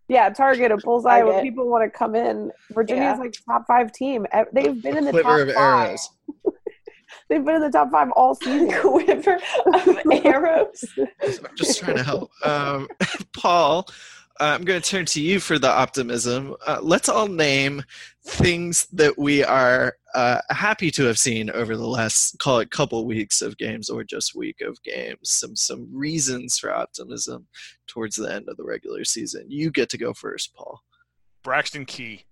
[0.07, 2.51] Yeah, target a bullseye when people want to come in.
[2.71, 3.23] Virginia's Yeah.
[3.23, 4.25] like top five team.
[4.53, 5.55] They've been in the top of five.
[5.57, 6.09] arrows.
[7.27, 8.71] They've been in the top five all season.
[8.81, 9.39] quiver
[9.73, 10.85] of arrows.
[10.97, 12.31] I'm just trying to help.
[12.45, 12.87] Um,
[13.33, 13.87] Paul,
[14.39, 16.55] uh, I'm going to turn to you for the optimism.
[16.67, 17.83] Uh, let's all name
[18.25, 23.05] things that we are uh, happy to have seen over the last, call it, couple
[23.05, 25.29] weeks of games or just week of games.
[25.29, 27.47] Some some reasons for optimism
[27.87, 29.45] towards the end of the regular season.
[29.49, 30.81] You get to go first, Paul.
[31.43, 32.25] Braxton Key.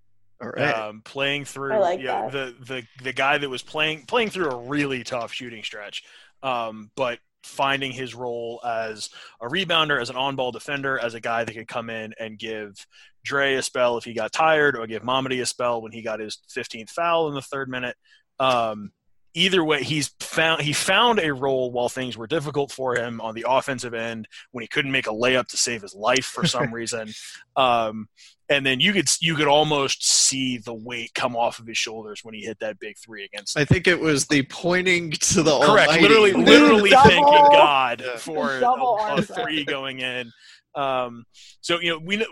[0.44, 0.76] All right.
[0.76, 2.32] um, playing through like yeah, that.
[2.32, 6.04] the the the guy that was playing playing through a really tough shooting stretch,
[6.42, 9.10] um, but finding his role as
[9.42, 12.86] a rebounder, as an on-ball defender, as a guy that could come in and give
[13.24, 16.20] Dre a spell if he got tired, or give Mamadi a spell when he got
[16.20, 17.96] his 15th foul in the third minute.
[18.40, 18.92] Um,
[19.34, 23.36] either way, he's found he found a role while things were difficult for him on
[23.36, 26.74] the offensive end when he couldn't make a layup to save his life for some
[26.74, 27.10] reason.
[27.56, 28.08] Um,
[28.50, 32.22] and then you could you could almost see the weight come off of his shoulders
[32.24, 33.58] when he hit that big three against.
[33.58, 36.02] I think it was the pointing to the Correct, Almighty.
[36.02, 40.32] literally, literally Double- thanking God for a, a three going in.
[40.76, 41.24] Um,
[41.62, 42.26] so you know we know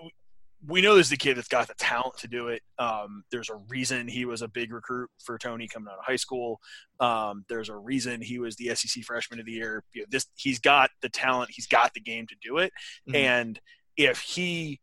[0.65, 2.61] we know there's the kid that's got the talent to do it.
[2.77, 6.15] Um, there's a reason he was a big recruit for Tony coming out of high
[6.17, 6.59] school.
[6.99, 9.83] Um, there's a reason he was the SEC Freshman of the Year.
[9.93, 12.71] You know, this he's got the talent, he's got the game to do it,
[13.09, 13.15] Mhm.
[13.15, 13.59] and
[13.97, 14.79] if he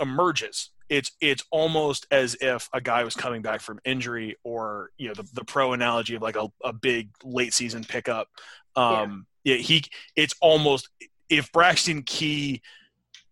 [0.00, 5.08] emerges it's it's almost as if a guy was coming back from injury or you
[5.08, 8.28] know the, the pro analogy of like a, a big late season pickup
[8.76, 9.56] um yeah.
[9.56, 9.84] he
[10.16, 10.88] it's almost
[11.28, 12.62] if braxton key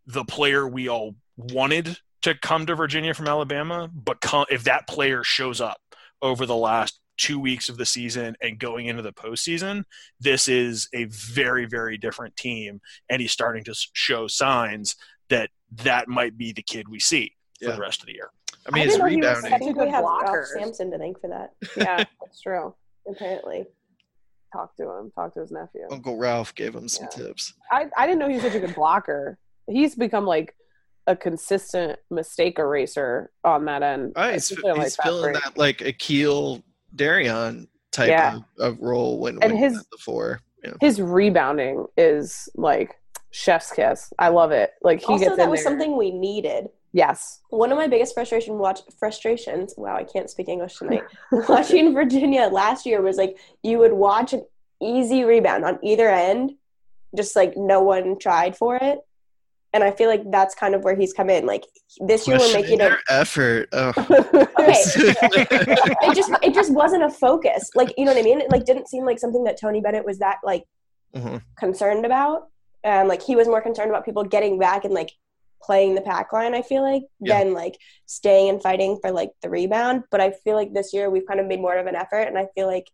[0.06, 4.87] the player we all wanted to come to virginia from alabama but come, if that
[4.88, 5.79] player shows up
[6.22, 9.85] over the last two weeks of the season and going into the postseason,
[10.20, 14.96] this is a very, very different team, and he's starting to show signs
[15.31, 18.29] that that might be the kid we see for the rest of the year.
[18.66, 19.53] I mean, I his didn't know he was rebounding.
[19.53, 20.33] I a think good we have blocker.
[20.33, 21.53] Ralph Sampson to thank for that.
[21.77, 22.75] Yeah, that's true.
[23.09, 23.64] Apparently,
[24.53, 25.11] Talk to him.
[25.14, 25.87] Talk to his nephew.
[25.90, 27.25] Uncle Ralph gave him some Yeah.
[27.29, 27.55] tips.
[27.70, 29.38] I, I didn't know he was such a good blocker.
[29.68, 30.55] He's become like
[31.06, 34.12] a consistent mistake eraser on that end.
[34.16, 35.44] Oh, he's, especially on, like, he's fast filling break.
[35.44, 36.62] that like Akil
[36.94, 38.36] Darion type Yeah.
[38.36, 40.40] of, of role when, And when his- he's at the four.
[40.64, 40.72] Yeah.
[40.80, 42.96] His rebounding is like
[43.30, 44.12] chef's kiss.
[44.18, 44.72] I love it.
[44.82, 45.70] Like he also gets that was there.
[45.70, 46.68] something we needed.
[46.92, 47.40] Yes.
[47.50, 49.74] One of my biggest frustration watch frustrations.
[49.76, 51.02] Wow, I can't speak English tonight.
[51.48, 54.44] Watching Virginia last year was like you would watch an
[54.82, 56.54] easy rebound on either end,
[57.14, 58.98] just like no one tried for it.
[59.72, 61.44] And I feel like that's kind of where he's come in.
[61.46, 61.64] Like
[62.00, 62.79] this year, we're making it.
[62.79, 63.68] their effort.
[63.72, 63.92] Oh.
[63.98, 67.70] Okay, it just it just wasn't a focus.
[67.74, 68.40] Like you know what I mean?
[68.40, 70.64] It like didn't seem like something that Tony Bennett was that like
[71.14, 71.40] Mhm.
[71.59, 72.48] concerned about.
[72.85, 75.11] Um, like he was more concerned about people getting back and like
[75.62, 76.55] playing the pack line.
[76.55, 77.42] I feel like Yeah.
[77.42, 77.76] than like
[78.07, 80.05] staying and fighting for like the rebound.
[80.11, 82.38] But I feel like this year we've kind of made more of an effort, and
[82.38, 82.87] I feel like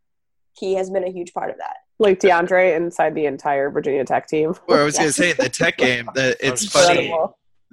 [0.56, 1.76] he has been a huge part of that.
[1.98, 4.54] Like DeAndre inside the entire Virginia Tech team.
[4.66, 7.14] Well, I was going to say in the tech game that it's funny.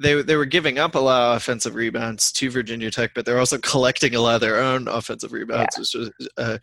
[0.02, 3.40] They they were giving up a lot of offensive rebounds to Virginia Tech, but they're
[3.40, 6.60] also collecting a lot of their own offensive rebounds, which was a,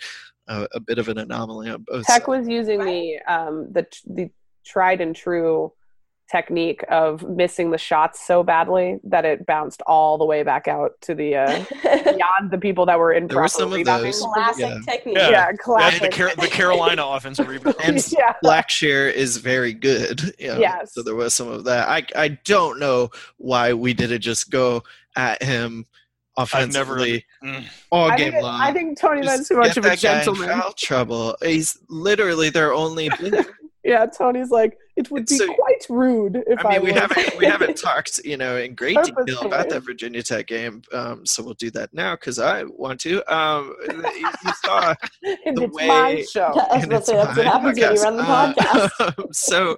[0.49, 2.07] a, a bit of an anomaly on both.
[2.07, 2.29] Tech sides.
[2.29, 4.31] was using the um the the
[4.65, 5.73] tried and true
[6.31, 10.93] technique of missing the shots so badly that it bounced all the way back out
[11.03, 14.11] to the uh, beyond the people that were in There were proper some of rebounding.
[14.11, 14.23] those.
[14.35, 14.79] Classic Yeah.
[14.93, 15.17] technique.
[15.19, 15.31] Yeah.
[15.31, 16.03] Yeah, Yeah, classic.
[16.03, 17.77] the, Car- the Carolina offensive rebound.
[17.85, 18.35] And yeah.
[18.45, 20.21] Blackshear is very good.
[20.39, 20.93] You know, Yes.
[20.95, 21.89] So there was some of that.
[21.89, 24.83] I I don't know why we didn't just go
[25.17, 25.87] at him
[26.37, 26.59] I've never.
[26.97, 27.65] offensively Mm.
[27.91, 28.61] all I game think, long.
[28.61, 30.49] I think Tony Just Ben's too much of a that guy in gentleman.
[30.51, 31.37] foul trouble.
[31.43, 33.11] He's literally their only.
[33.85, 37.37] Yeah, Tony's like, it would be So- quite rude if I, I mean, we haven't
[37.39, 40.83] we haven't talked, you know, in great detail about that Virginia Tech game.
[40.93, 43.23] Um, so we'll do that now because I want to.
[43.35, 44.03] Um, you,
[44.45, 44.95] you saw
[45.45, 46.47] and the it's my way- show.
[46.47, 48.23] I was in about to its say, that's what time happens when you run the
[48.23, 48.91] podcast.
[49.19, 49.77] Uh, so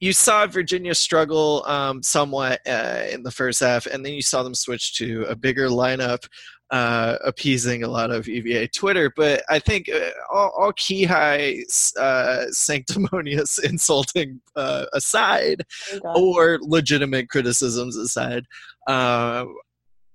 [0.00, 4.42] you saw Virginia struggle um, somewhat uh, in the first half, and then you saw
[4.42, 6.26] them switch to a bigger lineup,
[6.72, 9.12] uh, appeasing a lot of UVA Twitter.
[9.14, 11.62] But I think uh, all, all Kihei
[11.98, 15.64] uh, sanctimonious insulting uh, aside,
[16.02, 18.46] Oh, or legitimate criticisms aside,
[18.88, 19.44] uh,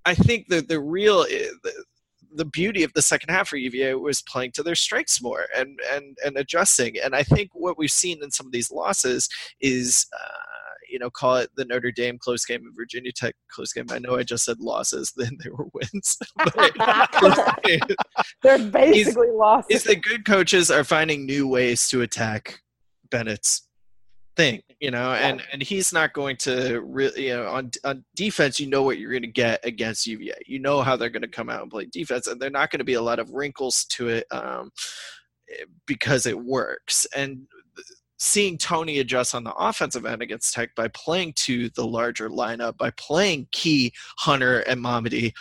[0.05, 1.83] I think that the real eh, the,
[2.33, 5.79] the beauty of the second half for UVA was playing to their strengths more and
[5.91, 6.95] and and adjusting.
[7.03, 9.29] And I think what we've seen in some of these losses
[9.61, 10.07] is.
[10.11, 10.33] Uh,
[10.89, 13.85] you know, call it the Notre Dame close game and Virginia Tech close game.
[13.89, 16.17] I know I just said losses, then they were wins.
[18.43, 19.71] They're basically lost.
[19.71, 22.61] is that good coaches are finding new ways to attack
[23.09, 23.67] Bennett's
[24.35, 28.59] thing, you know, and and he's not going to really, you know, on on defense,
[28.59, 30.35] you know what you're going to get against UVA.
[30.45, 32.79] You know how they're going to come out and play defense, and they're not going
[32.79, 34.71] to be a lot of wrinkles to it um,
[35.85, 37.05] because it works.
[37.15, 37.47] And
[38.17, 42.77] seeing Tony adjust on the offensive end against Tech by playing to the larger lineup,
[42.77, 45.33] by playing Key, Hunter, and Mamadi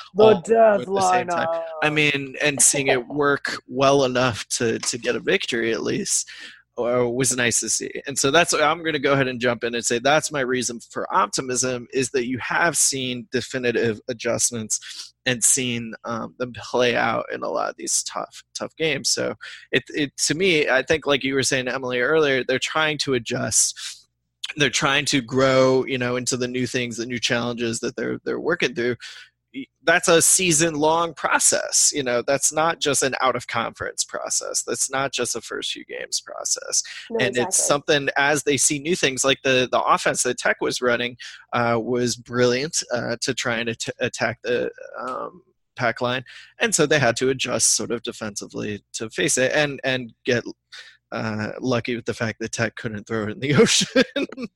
[0.76, 1.48] at the same time.
[1.82, 6.28] I mean, and seeing it work well enough to to get a victory at least
[6.76, 7.90] was nice to see.
[8.06, 10.40] And so that's I'm going to go ahead and jump in and say that's my
[10.40, 16.94] reason for optimism is that you have seen definitive adjustments and seen um, them play
[16.94, 19.08] out in a lot of these tough tough games.
[19.08, 19.34] So
[19.72, 23.14] it it to me, I think like you were saying Emily earlier, they're trying to
[23.14, 24.08] adjust.
[24.56, 28.20] They're trying to grow, you know, into the new things, the new challenges that they're
[28.24, 28.96] they're working through
[29.84, 34.62] that's a season long process you know that's not just an out of conference process.
[34.62, 36.82] That's not just a first few games process.
[37.10, 37.48] No, and exactly.
[37.48, 41.16] it's something as they see new things like the the offense that tech was running
[41.52, 45.42] uh, was brilliant uh, to try and at- attack the um,
[45.76, 46.24] pack line.
[46.58, 50.44] And so they had to adjust sort of defensively to face it and and get
[51.12, 54.02] uh, lucky with the fact that tech couldn't throw it in the ocean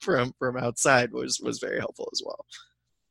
[0.00, 2.44] from from outside was was very helpful as well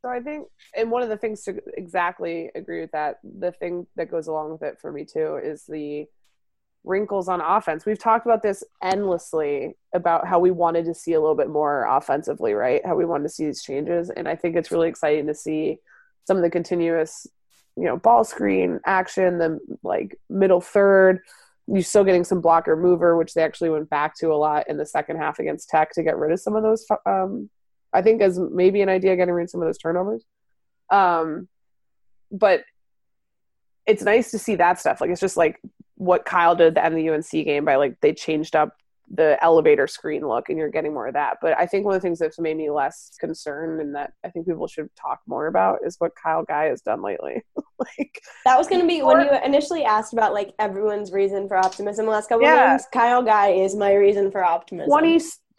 [0.01, 3.85] So I think, and one of the things to exactly agree with that, the thing
[3.97, 6.05] that goes along with it for me too is the
[6.85, 7.85] wrinkles on offense.
[7.85, 11.85] We've talked about this endlessly about how we wanted to see a little bit more
[11.85, 12.85] offensively, right?
[12.85, 14.09] How we wanted to see these changes.
[14.09, 15.79] And I think it's really exciting to see
[16.25, 17.27] some of the continuous,
[17.75, 21.19] you know, ball screen action, the like middle third.
[21.67, 24.77] You're still getting some blocker mover, which they actually went back to a lot in
[24.77, 27.49] the second half against Tech to get rid of some of those um,
[27.93, 30.23] I think as maybe an idea getting rid of some of those turnovers.
[30.91, 31.47] Um,
[32.31, 32.63] but
[33.85, 35.01] it's nice to see that stuff.
[35.01, 35.59] Like it's just like
[35.95, 38.73] what Kyle did at the end of the UNC game by like they changed up
[39.11, 41.37] the elevator screen look and you're getting more of that.
[41.41, 44.29] But I think one of the things that's made me less concerned and that I
[44.29, 47.41] think people should talk more about is what Kyle Guy has done lately.
[47.79, 51.57] like That was going to be when you initially asked about like everyone's reason for
[51.57, 52.65] optimism the last couple Yeah.
[52.65, 52.87] of games.
[52.93, 54.91] Kyle Guy is my reason for optimism.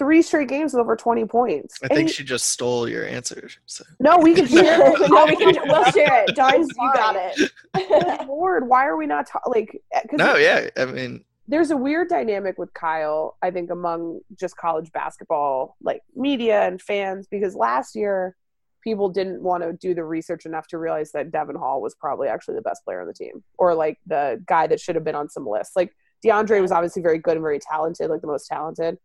[0.00, 1.76] 23 straight games with over 20 points.
[1.82, 3.50] I And think she just stole your answer.
[3.66, 3.84] So.
[3.98, 5.10] no, we can share it.
[5.10, 5.54] no, we can.
[5.68, 6.34] We'll share it.
[6.34, 8.26] Darns, you got it.
[8.26, 9.80] Lord, why are we not ta- like?
[9.92, 10.68] Eh, Cause No, yeah.
[10.76, 16.00] I mean, there's a weird dynamic with Kyle, I think, among just college basketball, like
[16.16, 18.36] media and fans, because last year
[18.82, 22.28] people didn't want to do the research enough to realize that Devon Hall was probably
[22.28, 25.14] actually the best player on the team, or like the guy that should have been
[25.14, 25.76] on some lists.
[25.76, 28.96] Like DeAndre was obviously very good and very talented, like the most talented.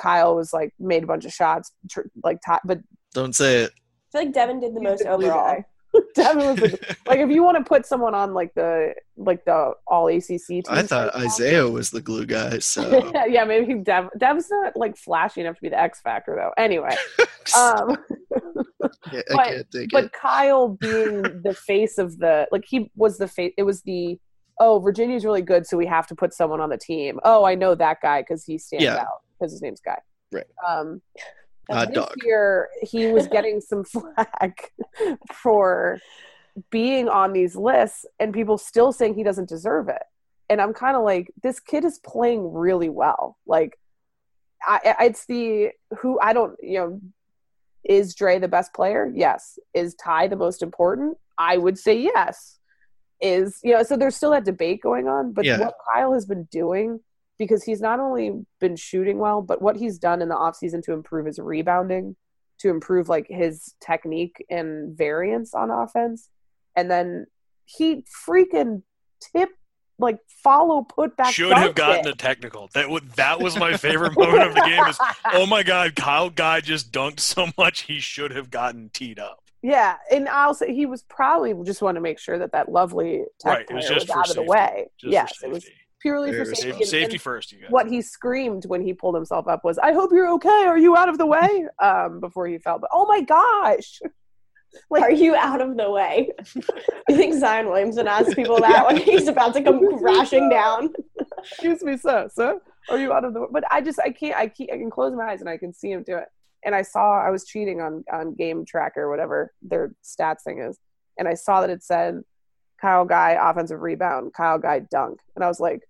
[0.00, 2.80] Kyle was like made a bunch of shots, tr- like top, but
[3.14, 3.70] don't say it.
[3.72, 5.64] I feel like Devon did the he's most the overall.
[6.14, 9.72] Devin was the, like if you want to put someone on like the like the
[9.88, 10.62] all ACC team.
[10.68, 12.60] I thought Isaiah was the glue guy.
[12.60, 14.08] So yeah, maybe Dev.
[14.16, 16.52] Dev's not like flashy enough to be the X factor though.
[16.62, 16.96] Anyway,
[17.58, 17.96] um,
[19.12, 20.12] Yeah, I but- can't take but it.
[20.12, 23.52] Kyle being the face of the like he was the face.
[23.58, 24.18] It was the
[24.60, 27.18] oh Virginia's really good, so we have to put someone on the team.
[27.24, 28.96] Oh, I know that guy because he stands Yeah.
[28.98, 29.98] out because his name's Guy.
[30.32, 30.46] Right.
[30.66, 31.00] Um,
[31.70, 32.14] Hot this dog.
[32.24, 34.72] year he was getting some flack
[35.32, 35.98] for
[36.70, 40.02] being on these lists and people still saying he doesn't deserve it
[40.48, 43.78] and i'm kind of like this kid is playing really well like
[44.66, 45.68] I, I- it's the
[46.00, 47.00] who i don't you know
[47.84, 52.58] is Dre the best player yes is ty the most important i would say yes
[53.20, 55.60] is you know so there's still that debate going on but Yeah.
[55.60, 56.98] what kyle has been doing
[57.40, 60.92] because he's not only been shooting well, but what he's done in the offseason to
[60.92, 62.14] improve his rebounding,
[62.58, 66.28] to improve like his technique and variance on offense.
[66.76, 67.26] And then
[67.64, 68.82] he freaking
[69.32, 69.48] tip
[69.98, 71.32] like follow put back.
[71.32, 72.12] Should have gotten it.
[72.12, 72.68] a technical.
[72.74, 74.84] That would that was my favorite moment of the game.
[74.84, 74.98] Is
[75.32, 79.42] oh my god, Kyle Guy just dunked so much he should have gotten teed up.
[79.62, 83.24] Yeah, and I'll say he was probably just want to make sure that that lovely
[83.40, 84.90] tech Right, was just was out of the way.
[84.98, 85.79] Just yes, it was safety.
[86.00, 86.62] Purely for safety.
[86.62, 89.78] Safety, And- safety and first, you what he screamed when he pulled himself up was,
[89.78, 90.64] "I hope you're okay.
[90.66, 92.78] Are you out of the way?" Um, before he fell.
[92.78, 94.00] But oh my gosh,
[94.90, 96.30] like Are you out of the way?
[97.08, 100.92] you think Zion Williamson asks people that when he's about to come crashing down?
[101.38, 103.46] excuse me, sir, sir, are you out of the way?
[103.50, 104.36] But I just I can't.
[104.36, 106.26] I keep I can close my eyes and I can see him do it.
[106.64, 110.78] And I saw I was cheating on on Game Tracker, whatever their stats thing is,
[111.18, 112.22] and I saw that it said
[112.80, 115.80] Kyle Guy offensive rebound, Kyle Guy dunk, and I was like,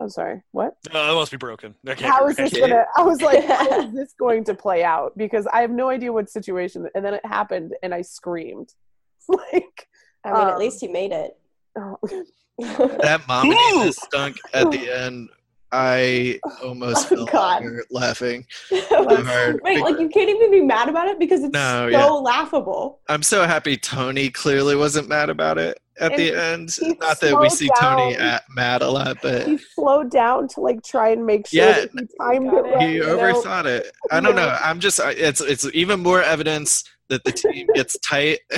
[0.00, 0.76] I'm sorry, what?
[0.92, 1.74] Uh, that must be broken.
[1.84, 2.50] That can't how be is right.
[2.50, 5.70] this gonna i was like how is this going to play out because i have
[5.70, 8.72] no idea what situation and then it happened and i screamed
[9.28, 9.88] like
[10.24, 11.36] I mean, Um, at least he made it.
[11.78, 11.98] oh,
[12.58, 13.92] That Mamadi Ooh.
[13.92, 15.28] stunk at the end
[15.72, 17.62] I almost Oh, fell God.
[17.64, 18.46] over laughing.
[18.70, 18.82] Wait,
[19.26, 19.60] hard.
[19.62, 22.06] like you can't even be mad about it because it's No, so yeah.
[22.06, 23.00] laughable.
[23.08, 26.76] I'm so happy Tony clearly wasn't mad about it at And the end.
[26.78, 30.48] he Not that we slowed see Tony at, mad a lot, but He slowed down
[30.48, 32.74] to like try and make sure Yeah, that he timed it it.
[32.74, 32.82] right.
[32.88, 33.16] he you know?
[33.18, 33.90] overthought it.
[34.10, 34.56] I don't know.
[34.62, 35.00] I'm just.
[35.02, 38.40] It's it's even more evidence that the team gets tight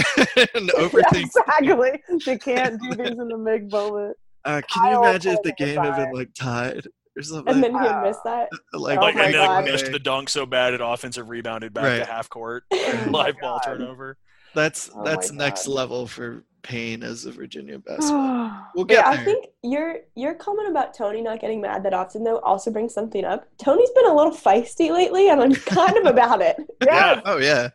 [0.55, 1.31] and overthinks.
[1.37, 2.03] exactly.
[2.25, 4.17] They can't do things in the big moment.
[4.45, 6.87] Uh, can you imagine if the game had been like tied
[7.17, 7.55] or something?
[7.55, 8.03] And then he Wow.
[8.03, 8.49] missed that.
[8.73, 11.75] like, Oh like my and then like, missed the dunk so bad it offensive rebounded
[11.75, 11.99] back Right.
[11.99, 13.63] to half court, my live ball God.
[13.65, 14.17] turnover.
[14.55, 18.67] That's Oh that's next level for pain as a Virginia basketball.
[18.75, 22.25] We'll Yeah, get I think your your comment about Tony not getting mad that often
[22.25, 23.47] though also brings something up.
[23.59, 26.57] Tony's been a little feisty lately, and I'm kind of about it.
[26.85, 27.21] Yeah.
[27.25, 27.69] oh yeah.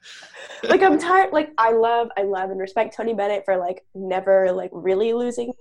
[0.63, 1.33] Like I'm tired.
[1.33, 5.53] Like I love, I love and respect Tony Bennett for like never like really losing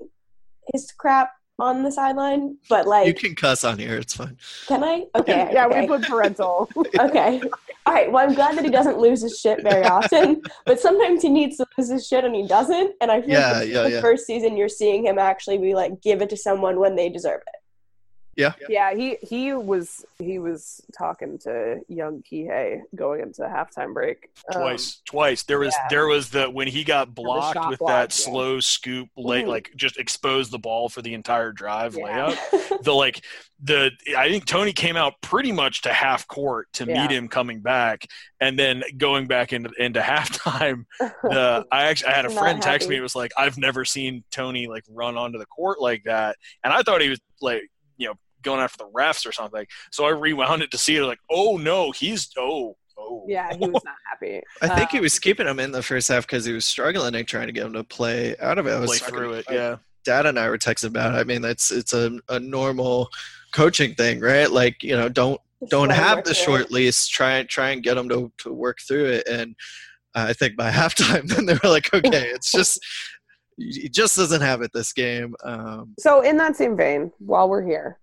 [0.73, 2.57] his crap on the sideline.
[2.69, 3.97] But like, You can cuss on here.
[3.97, 4.37] It's fine.
[4.69, 5.07] can I?
[5.15, 5.83] Okay, Yeah, okay.
[5.83, 6.69] we put parental.
[6.99, 7.43] okay.
[7.85, 8.11] All right.
[8.11, 11.57] Well, I'm glad that he doesn't lose his shit very often, but sometimes he needs
[11.57, 12.95] to lose his shit and he doesn't.
[13.01, 14.01] And I feel Yeah, like yeah, the yeah.
[14.01, 17.41] first season you're seeing him actually be like, give it to someone when they deserve
[17.41, 17.62] it.
[18.37, 24.31] Yeah, Yeah, he he was he was talking to young Kihei going into halftime break.
[24.55, 25.87] Um, twice twice there was yeah.
[25.91, 28.25] there was the when he got blocked with block, that yeah.
[28.25, 29.49] slow scoop late Mhm.
[29.49, 32.35] like just exposed the ball for the entire drive Yeah.
[32.35, 33.25] layup the like
[33.65, 37.03] the i think tony came out pretty much to half court to Yeah.
[37.07, 38.07] meet him coming back
[38.41, 42.87] and then going back into into halftime the i actually i had a friend text
[42.87, 42.95] happy.
[42.95, 46.37] me it was like i've never seen tony like run onto the court like that
[46.65, 47.69] and i thought he was like you know
[48.43, 51.57] going after the refs or something so i rewound it to see it like oh
[51.57, 54.43] no he's oh oh yeah, he was not happy.
[54.61, 57.15] I think he Um, was keeping him in the first half because he was struggling
[57.15, 58.73] and trying to get him to play out of it.
[58.73, 61.15] I was play through it yeah Dad and I were texting about.
[61.15, 61.19] It.
[61.19, 63.09] I mean, that's it's a, a normal
[63.53, 64.51] coaching thing, right?
[64.51, 67.07] Like you know, don't don't Just have the short lease.
[67.07, 69.29] Try and try and get them to to work through it.
[69.29, 69.55] And
[70.15, 72.81] uh, I think by halftime, then they were like, okay, it's just
[73.59, 75.35] he just doesn't have it this game.
[75.45, 77.99] Um, So, in that same vein, while we're here,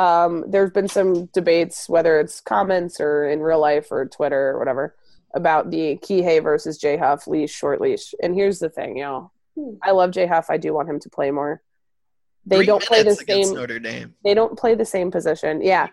[0.00, 4.58] um, there's been some debates, whether it's comments or in real life or Twitter or
[4.58, 4.96] whatever,
[5.34, 8.14] about the Kihei versus J Huff leash, short leash.
[8.22, 9.30] And here's the thing, y'all.
[9.58, 9.74] Hmm.
[9.82, 10.46] I love J Huff.
[10.48, 11.60] I do want him to play more.
[12.46, 13.52] They three don't play the same.
[13.52, 14.14] Notre Dame.
[14.24, 15.60] They don't play the same position.
[15.60, 15.88] Yeah.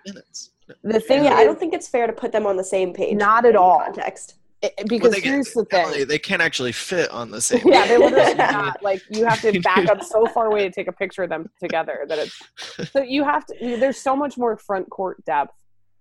[0.83, 2.93] The thing Yeah, is, I don't think it's fair to put them on the same
[2.93, 3.13] page.
[3.17, 3.81] Not at all.
[3.83, 4.35] Context.
[4.63, 6.07] Eh, eh, it- Well, because they, here's the thing.
[6.07, 7.61] they can't actually fit on the same.
[7.65, 8.51] Yeah, they literally Yeah.
[8.51, 8.81] not.
[8.83, 11.49] Like you have to back up so far away to take a picture of them
[11.59, 15.53] together that it's so you have to there's so much more front court depth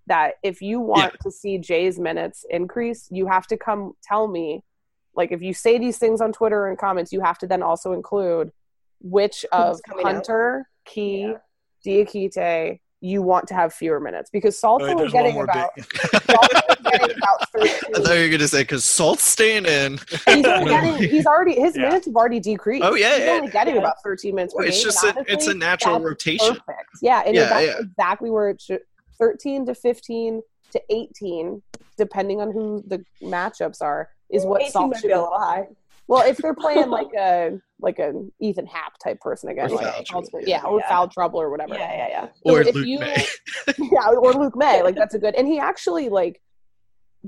[0.07, 4.63] that if you want to see Jay's minutes increase, you have to come tell me
[5.15, 7.93] like if you say these things on Twitter and comments, you have to then also
[7.93, 8.53] include
[9.01, 10.13] which of coming out.
[10.15, 11.39] Hunter, Key, Yeah.
[11.85, 15.41] Diakite you want to have fewer minutes because Oh, Salsa wait, was there's one getting
[15.43, 15.85] about big
[16.83, 17.69] getting about I
[18.01, 19.99] thought you were gonna say because Salt's staying in.
[20.27, 21.83] he's only getting he's already his Yeah.
[21.89, 22.85] minutes have already decreased.
[22.85, 23.33] Oh, yeah, he's yeah.
[23.33, 23.81] only getting Yeah.
[23.81, 24.55] about thirteen minutes.
[24.55, 26.55] Per It's game, just and a, it's a natural rotation.
[26.57, 26.89] Perfect.
[27.03, 27.79] Yeah, and Yeah, that's yeah.
[27.81, 28.81] exactly where it should.
[29.19, 30.43] Thirteen to fifteen
[30.73, 31.63] to eighteen,
[31.99, 35.07] depending on who the matchups are, is what 18 Salt should.
[35.09, 35.67] be a little high.
[36.09, 39.93] Well, if they're playing like a like an Ethan Happ type person again, Or like
[39.95, 40.63] foul trouble, yeah, yeah.
[40.65, 40.89] or Yeah.
[40.89, 41.75] foul trouble or whatever.
[41.75, 42.27] Yeah, yeah, yeah.
[42.47, 43.27] So Or if Luke you- Maye.
[43.79, 44.83] yeah, or Luke Maye.
[44.85, 46.41] Like that's a good, and he actually like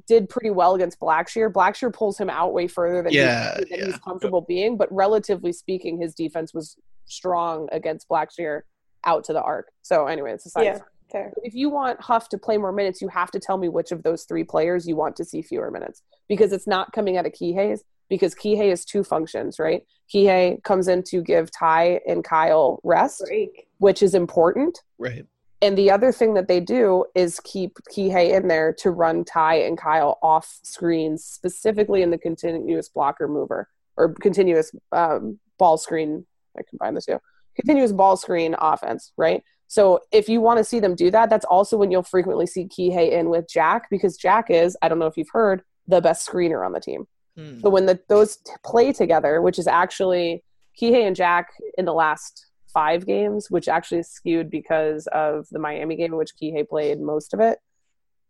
[0.06, 1.52] did pretty well against Blackshear.
[1.52, 3.86] Blackshear pulls him out way further than, Yeah, he's, than yeah.
[3.86, 6.76] he's comfortable being, but relatively speaking, his defense was
[7.06, 8.60] strong against Blackshear
[9.04, 9.66] out to the arc.
[9.82, 10.64] So anyway, it's a side.
[10.64, 10.78] Yeah.
[11.10, 11.32] Fair.
[11.42, 14.02] If you want Huff to play more minutes, you have to tell me which of
[14.02, 17.32] those three players you want to see fewer minutes because it's not coming out of
[17.32, 19.82] key Kihei's because Kihei is two functions, right?
[20.12, 23.66] Kihei comes in to give Ty and Kyle rest, Break.
[23.78, 24.78] which is important.
[24.98, 25.26] Right.
[25.60, 29.56] And the other thing that they do is keep Kihei in there to run Ty
[29.56, 36.24] and Kyle off screens, specifically in the continuous blocker mover or continuous um, ball screen.
[36.56, 37.18] I combine the two.
[37.56, 39.42] Continuous ball screen offense, right?
[39.66, 42.66] So if you want to see them do that, that's also when you'll frequently see
[42.66, 46.26] Kihei in with Jack because Jack is, I don't know if you've heard, the best
[46.26, 47.06] screener on the team.
[47.38, 47.60] Hmm.
[47.60, 50.42] So when the, those t- play together, which is actually
[50.80, 55.58] Kihei and Jack in the last five games, which actually is skewed because of the
[55.58, 57.58] Miami game which Kihei played most of it,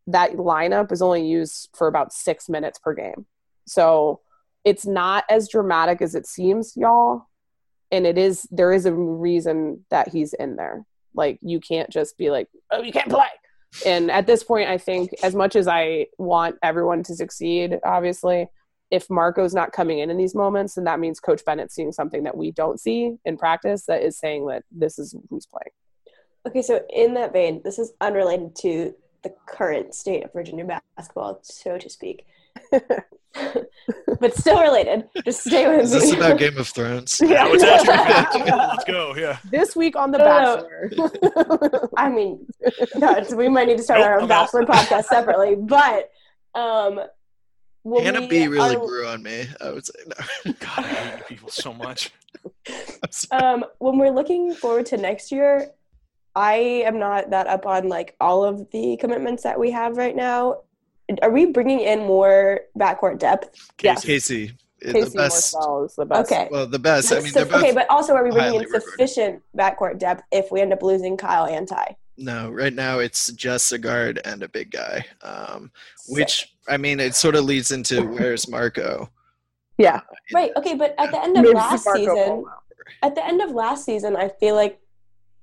[0.06, 3.26] that lineup is only used for about six minutes per game.
[3.66, 4.20] So
[4.64, 7.26] it's not as dramatic as it seems, y'all.
[7.90, 10.84] And it is there is a reason that he's in there.
[11.14, 13.26] Like you can't just be like, oh, you can't play.
[13.86, 18.48] And at this point, I think as much as I want everyone to succeed, obviously,
[18.90, 22.22] if Marco's not coming in in these moments, then that means Coach Bennett's seeing something
[22.24, 25.72] that we don't see in practice that is saying that this is who's playing.
[26.46, 30.64] Okay, so in that vein, this is unrelated to the current state of Virginia
[30.96, 32.24] basketball, so to speak.
[34.20, 35.04] but still related.
[35.24, 35.98] Just stay with Is me.
[36.00, 37.20] this about Game of Thrones?
[37.24, 38.34] Yeah, let's ask her back.
[38.34, 39.14] Let's go.
[39.16, 39.38] Yeah.
[39.50, 41.88] this week on The No, Bachelor.
[41.96, 42.46] I mean,
[42.96, 44.52] no, we might need to start Nope, our own I'm out.
[44.52, 45.56] Bachelor podcast separately.
[45.56, 46.10] But
[46.54, 47.00] um,
[47.88, 49.46] when Hannah we B really are- grew on me.
[49.60, 50.52] I would say no.
[50.60, 52.12] God, I hate people so much.
[53.30, 55.70] Um, when we're looking forward to next year,
[56.34, 56.54] I
[56.86, 60.60] am not that up on like all of the commitments that we have right now.
[61.22, 63.70] Are we bringing in more backcourt depth?
[63.82, 64.04] Yes.
[64.04, 65.54] Casey, the Casey best.
[65.54, 66.30] Morsell is the best.
[66.30, 66.48] Okay.
[66.50, 67.12] Well, the best.
[67.12, 67.62] I mean, they're both.
[67.62, 68.88] okay, but also are we bringing highly in regarded.
[68.90, 71.96] sufficient backcourt depth if we end up losing Kyle and Ty?
[72.18, 75.06] No, right now it's just a guard and a big guy.
[75.22, 75.70] Um,
[76.08, 79.10] which I mean, it sort of leads into where's Marco?
[79.78, 80.00] Yeah.
[80.34, 80.50] Right.
[80.56, 82.44] Okay, but at the end of Maybe last Marco season, Polo.
[83.02, 84.80] at the end of last season, I feel like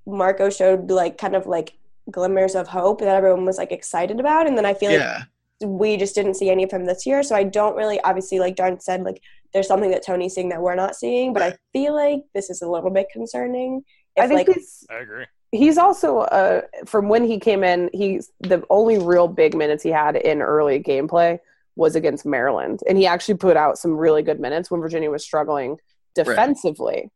[0.05, 1.77] Marco showed like kind of like
[2.11, 5.23] glimmers of hope that everyone was like excited about, and then I feel like
[5.63, 7.23] we just didn't see any of him this year.
[7.23, 9.21] So I don't really, obviously, like Darn said, like
[9.53, 12.61] there's something that Tony's seeing that we're not seeing, but I feel like this is
[12.61, 13.85] a little bit concerning.
[14.17, 14.57] If I think like
[14.89, 15.25] I agree.
[15.55, 19.89] He's also uh from when he came in he's the only real big minutes he
[19.89, 21.39] had in early gameplay
[21.75, 22.81] was against maryland.
[22.87, 25.77] And he actually put out some really good minutes when virginia was struggling
[26.13, 27.11] defensively.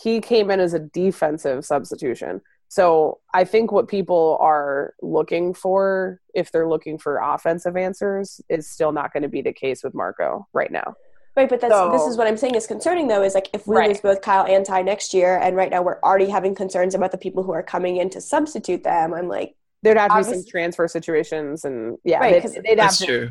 [0.00, 2.40] He came in as a defensive substitution.
[2.68, 8.70] So i think what people are looking for if they're looking for offensive answers is
[8.70, 10.94] still not going to be the case with marco right now
[11.38, 13.76] Right, but that's this is what I'm saying is concerning though, is like if we
[13.76, 13.88] Right.
[13.88, 17.12] lose both Kyle and Ty next year, and right now we're already having concerns about
[17.12, 19.14] the people who are coming in to substitute them.
[19.14, 22.68] I'm like, there'd have to be some transfer situations and yeah Right, they'd, 'cause they'd
[22.70, 23.30] have that's to true.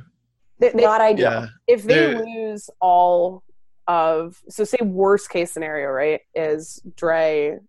[0.60, 1.32] they- they- not ideal.
[1.32, 3.44] Yeah, if they They're- lose all
[3.90, 7.60] of so say worst case scenario right is Dre,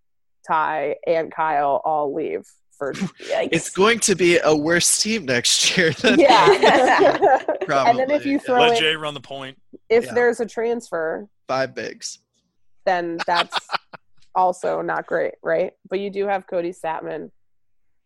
[0.46, 5.90] Ty, and Kyle all leave for it's going to be a worse team next year.
[5.92, 6.46] Than yeah.
[7.66, 7.90] Probably.
[7.90, 8.38] and then if you yeah.
[8.38, 9.58] throw Let in, Jay run the point.
[9.88, 10.14] If Yeah.
[10.14, 12.18] there's a transfer, five bigs.
[12.84, 13.56] then that's
[14.34, 15.72] also not great, right?
[15.88, 17.30] But you do have Kody Stattmann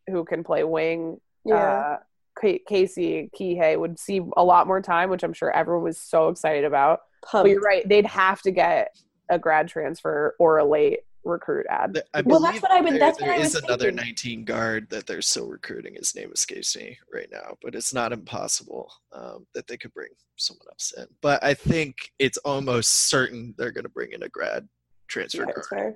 [0.09, 1.21] who can play wing.
[1.45, 1.55] yeah.
[1.57, 1.97] Uh,
[2.41, 6.29] Ca- Casey Kihei would see a lot more time, which I'm sure everyone was so
[6.29, 7.01] excited about.
[7.31, 8.97] But you're right; they'd have to get
[9.29, 11.95] a grad transfer or a late recruit ad.
[11.95, 13.87] Th- I Well, that's what I would- there- that's what there I is was another
[13.87, 14.05] thinking.
[14.07, 15.95] 19 guard that they're still recruiting.
[15.95, 20.09] His name escapes me right now, but it's not impossible um, that they could bring
[20.37, 21.07] someone else in.
[21.21, 24.69] But I think it's almost certain they're going to bring in a grad
[25.09, 25.67] transfer Yeah, guard.
[25.71, 25.95] fair.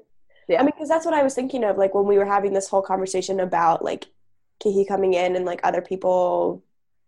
[0.49, 0.61] Yeah.
[0.61, 2.69] I mean, because that's what I was thinking of, like when we were having this
[2.69, 4.07] whole conversation about like
[4.65, 6.63] Kihei coming in and like other people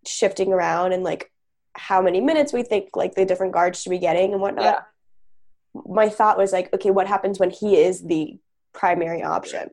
[0.06, 1.30] shifting around and like
[1.74, 4.64] how many minutes we think like the different guards should be getting and whatnot.
[4.64, 4.80] Yeah.
[5.74, 8.38] My thought was like, okay, what happens when he is the
[8.72, 9.70] primary option?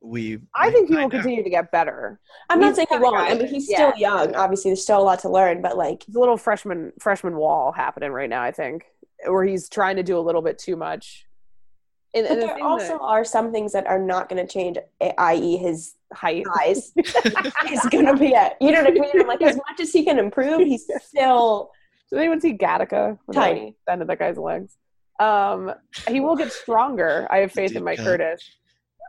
[0.00, 0.40] We.
[0.54, 1.20] I we think he will find out.
[1.22, 2.18] continue to get better.
[2.50, 3.16] I'm He's not saying he the won't.
[3.16, 3.90] I mean, that- he's yeah.
[3.90, 4.34] still young.
[4.34, 7.70] Obviously, there's still a lot to learn, but like, There's a little freshman freshman wall
[7.72, 8.42] happening right now.
[8.42, 8.84] I think
[9.26, 11.26] where he's trying to do a little bit too much.
[12.14, 14.52] And, but and the there also that- are some things that are not going to
[14.52, 16.44] change, eh, i.e., his height.
[16.56, 16.92] size
[17.70, 18.50] is going to be a.
[18.60, 19.20] You know what I mean?
[19.20, 21.70] I'm like, as much as he can improve, he's still
[22.12, 23.18] Did anyone see Gattaca?
[23.26, 23.74] With Tiny.
[23.86, 24.76] The end of that guy's legs.
[25.18, 25.72] Um,
[26.08, 27.26] he will get stronger.
[27.30, 28.04] I have faith in Mike cut.
[28.04, 28.50] Curtis.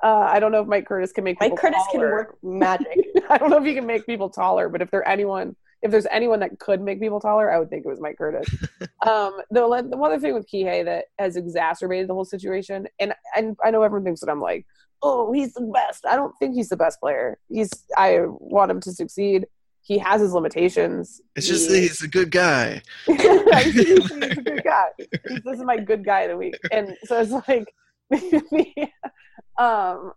[0.01, 2.11] Uh, I don't know if Mike Curtis can make Mike people Curtis can taller.
[2.13, 3.05] work magic.
[3.29, 6.07] I don't know if he can make people taller, but if there anyone, if there's
[6.11, 8.47] anyone that could make people taller, I would think it was Mike Curtis.
[9.05, 13.13] um, the, the one other thing with Kihei that has exacerbated the whole situation, and
[13.35, 14.65] and I know everyone thinks that I'm like,
[15.01, 16.05] oh, he's the best.
[16.05, 17.37] I don't think he's the best player.
[17.49, 19.45] He's I want him to succeed.
[19.85, 21.19] He has his limitations.
[21.35, 22.81] It's just He- he's a good guy.
[23.05, 24.85] he's a good guy.
[24.97, 27.67] He's- this is my good guy of the week, and so it's like,
[29.59, 30.13] um,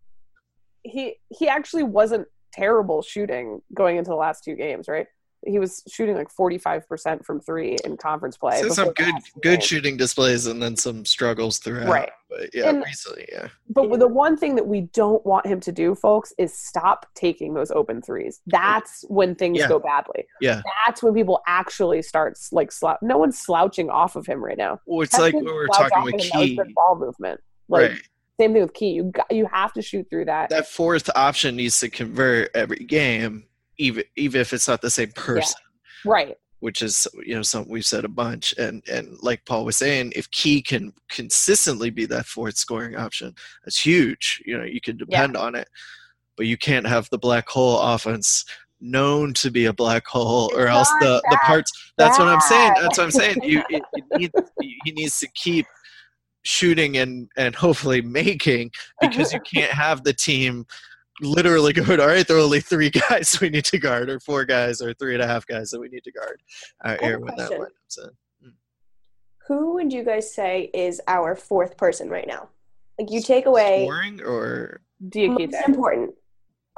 [0.82, 5.06] he he actually wasn't terrible shooting going into the last two games, right?
[5.46, 8.60] He was shooting like forty five percent from three in conference play.
[8.60, 9.64] So some good good games.
[9.64, 11.88] shooting displays and then some struggles throughout.
[11.88, 12.10] Right.
[12.28, 13.48] But yeah, And- recently, yeah.
[13.70, 17.06] But with the one thing that we don't want him to do, folks, is stop
[17.14, 18.40] taking those open threes.
[18.46, 19.68] That's when things Yeah.
[19.68, 20.24] go badly.
[20.40, 20.60] Yeah.
[20.86, 24.80] That's when people actually start like slou- no one's slouching off of him right now.
[24.86, 26.72] Well, it's That's like when when we were talking with of him, that was Key.
[26.74, 27.40] ball movement.
[27.68, 28.00] Like right.
[28.40, 28.90] same thing with Key.
[28.90, 30.50] You got, you have to shoot through that.
[30.50, 33.44] That fourth option needs to convert every game,
[33.78, 35.60] even even if it's not the same person.
[36.04, 36.36] right.
[36.60, 38.54] which is you know something we've said a bunch.
[38.58, 43.34] And and like paul was saying if key can consistently be that fourth scoring option
[43.64, 44.42] that's huge.
[44.44, 45.68] You know you can depend on it.
[46.36, 48.44] But you can't have the black hole offense
[48.80, 52.42] known to be a black hole or It's else the the parts that's what i'm
[52.42, 53.38] saying that's what i'm saying.
[53.42, 54.32] You it, it needs,
[54.84, 55.66] he needs to keep
[56.46, 58.70] shooting and and hopefully making
[59.00, 60.64] because you can't have the team
[61.22, 64.44] literally go all right there are only three guys we need to guard or four
[64.44, 66.42] guys or three and a half guys that we need to guard
[66.84, 67.60] uh, have air when that question.
[67.64, 67.98] lineup's
[68.42, 68.52] in
[69.48, 72.48] Who would you guys say is our fourth person right now?
[72.98, 75.52] Like you take away scoring or Diakite.
[75.52, 76.14] most important.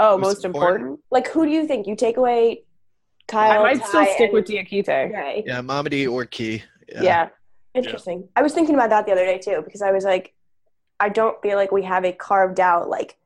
[0.01, 1.01] Oh, Most most important.
[1.11, 2.64] Like who do you think you take away?
[3.26, 5.12] Kyle, I might still stick and with Diakite.
[5.12, 5.45] Ray.
[5.47, 7.28] yeah Mamadi or Key Yeah.
[7.74, 8.28] Interesting.
[8.34, 10.34] I was thinking about that the other day too because I was like,
[10.99, 13.18] I don't feel like we have a carved out like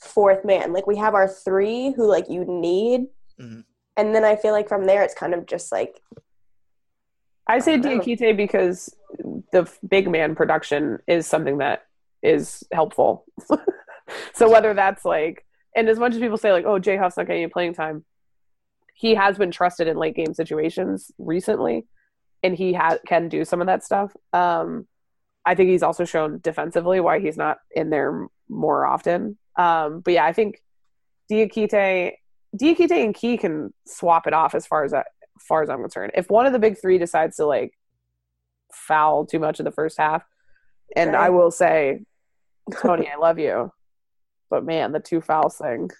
[0.00, 0.72] fourth man.
[0.72, 3.06] Like we have our three who like you need,
[3.40, 3.64] Mhm.
[3.96, 6.00] and then I feel like from there it's kind of just like
[7.46, 7.78] I say I.
[7.78, 8.94] Diakite because
[9.52, 11.84] the big man production is something that
[12.22, 13.24] is helpful.
[14.34, 17.26] so whether that's like, and as much as people say like, oh, Jay Huff's not
[17.26, 18.04] getting any playing time,
[18.94, 21.86] he has been trusted in late game situations recently,
[22.42, 24.14] and he ha- can do some of that stuff.
[24.32, 24.86] Um,
[25.46, 29.38] I think he's also shown defensively why he's not in there more often.
[29.58, 30.62] Um, but yeah, I think
[31.30, 32.12] Diakite,
[32.56, 35.80] Diakite and Key can swap it off as far as I, as far as I'm
[35.82, 36.12] concerned.
[36.14, 37.76] If one of the big three decides to like
[38.72, 40.22] foul too much in the first half,
[40.96, 41.18] and Okay.
[41.18, 42.02] I will say,
[42.80, 43.72] Tony, I love you,
[44.48, 45.90] but man, the two fouls thing.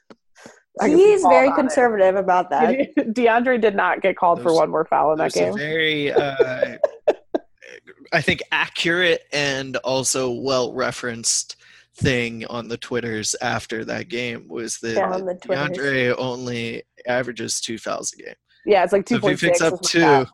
[0.81, 1.57] He's very on it.
[1.57, 2.95] conservative about that.
[2.97, 5.53] DeAndre did not get called for one more foul in that game.
[5.53, 6.79] a very, uh,
[8.13, 11.57] I think, accurate and also well referenced
[11.99, 17.61] thing on the Twitters after that game was that Yeah, on the DeAndre only averages
[17.61, 18.34] two fouls a game.
[18.66, 20.26] yeah, it's like So if he picks up two,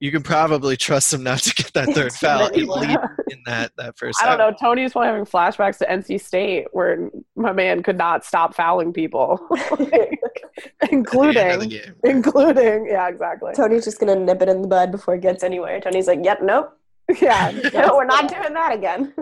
[0.00, 2.98] you can probably trust him not to get that third foul and lead
[3.30, 4.50] in that, that first I don't half.
[4.52, 4.56] know.
[4.60, 9.38] Tony's probably having flashbacks to NC State where my man could not stop fouling people,
[9.70, 11.94] At the end of the including, game.
[12.04, 13.52] including, yeah, exactly.
[13.54, 15.80] Tony's just gonna nip it in the bud before it gets anywhere.
[15.80, 16.76] Tony's like, "Yep, nope,
[17.20, 19.14] Yeah, no, we're not doing that again."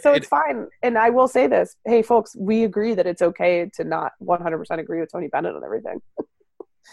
[0.00, 0.68] So It- it's fine.
[0.82, 4.78] And I will say this: Hey, folks, we agree that it's okay to not 100%
[4.80, 6.00] agree with Tony Bennett on everything.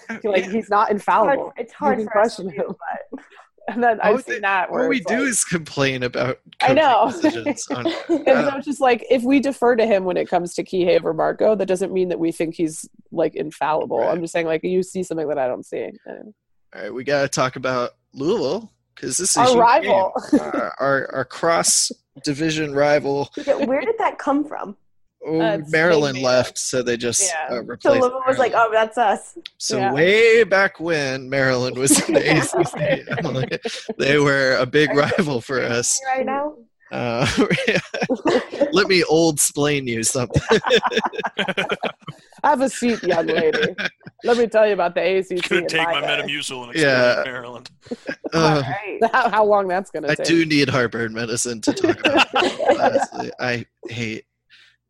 [0.09, 0.51] Uh, like Yeah.
[0.51, 1.53] he's not It's hard, infallible.
[1.57, 2.76] it's hard You can for us to question do, him.
[3.11, 3.24] but
[3.67, 6.74] And then I've seen they- that where All we do like- is complain about I
[6.74, 7.11] know.
[7.11, 7.95] decisions on and
[8.26, 11.13] so it's just like if we defer to him when it comes to Kihei or
[11.13, 13.99] Marco, that doesn't mean that we think he's like infallible.
[13.99, 14.09] Right.
[14.09, 15.89] I'm just saying like you see something that I don't see.
[16.05, 16.34] And
[16.76, 20.13] All right, we got to talk about Louisville because this is a Our rival.
[20.39, 21.91] our, our our cross
[22.24, 23.30] division rival.
[23.45, 24.76] Where did that come from?
[25.26, 27.57] Oh, Uh, Maryland Big left, so they just Yeah.
[27.57, 27.91] uh, So.
[27.91, 29.91] Louisville was like, "Oh, that's us." so yeah.
[29.91, 35.99] way back when Maryland was in the ACC, they were a big rival for us.
[36.15, 36.55] Right now,
[36.91, 37.28] Uh,
[38.72, 40.41] let me old explain you something.
[42.43, 43.75] Have a seat, young lady.
[44.23, 45.47] Let me tell you about the ACC.
[45.49, 46.07] Gonna in take my day.
[46.07, 47.11] Metamucil and Yeah.
[47.13, 47.69] explain Maryland.
[48.31, 48.61] Uh,
[49.11, 50.19] How, how long that's gonna take?
[50.19, 52.27] I do need heartburn medicine to talk about.
[52.79, 53.31] honestly.
[53.39, 54.25] I hate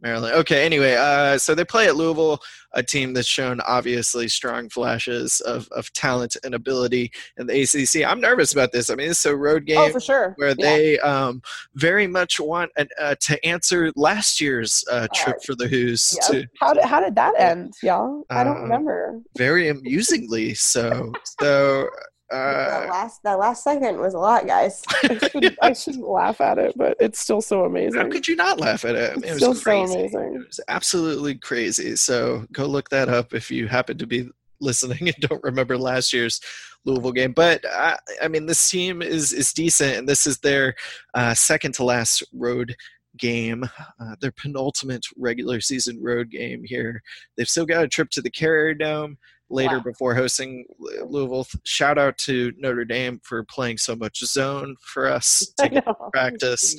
[0.01, 0.33] Maryland.
[0.35, 2.39] Okay, anyway, uh, so they play at Louisville,
[2.73, 8.05] a team that's shown obviously strong flashes of, of talent and ability in the ACC.
[8.09, 8.89] I'm nervous about this.
[8.89, 10.33] I mean, it's a road game oh, for sure.
[10.37, 10.55] where Yeah.
[10.65, 11.41] they um,
[11.75, 16.41] very much want an, uh, to answer last year's uh, trip for the Hoos Yeah.
[16.41, 18.23] to How did, how did that end, y'all?
[18.29, 19.19] I don't Uh, remember.
[19.37, 21.11] very amusingly so.
[21.41, 21.89] So.
[22.31, 24.83] That Uh, last that last second was a lot, guys.
[25.03, 28.01] I shouldn't, I shouldn't laugh at it, but it's still so amazing.
[28.01, 29.11] How could you not laugh at it?
[29.11, 30.35] I mean, it was Still so amazing.
[30.35, 31.95] It was absolutely crazy.
[31.95, 34.29] So go look that up if you happen to be
[34.61, 36.39] listening and don't remember last year's
[36.85, 37.33] Louisville game.
[37.33, 40.75] But I, I mean, this team is is decent, and this is their
[41.13, 42.75] uh, second to last road
[43.17, 43.63] game,
[43.99, 47.01] uh, their penultimate regular season road game here.
[47.35, 49.17] They've still got a trip to the Carrier Dome
[49.49, 49.83] later Wow.
[49.83, 51.47] before hosting Louisville.
[51.63, 55.85] Shout out to Notre Dame for playing so much zone for us to I get
[55.85, 55.93] know.
[56.13, 56.75] practice.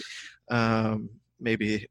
[0.50, 1.10] Um,
[1.40, 1.86] maybe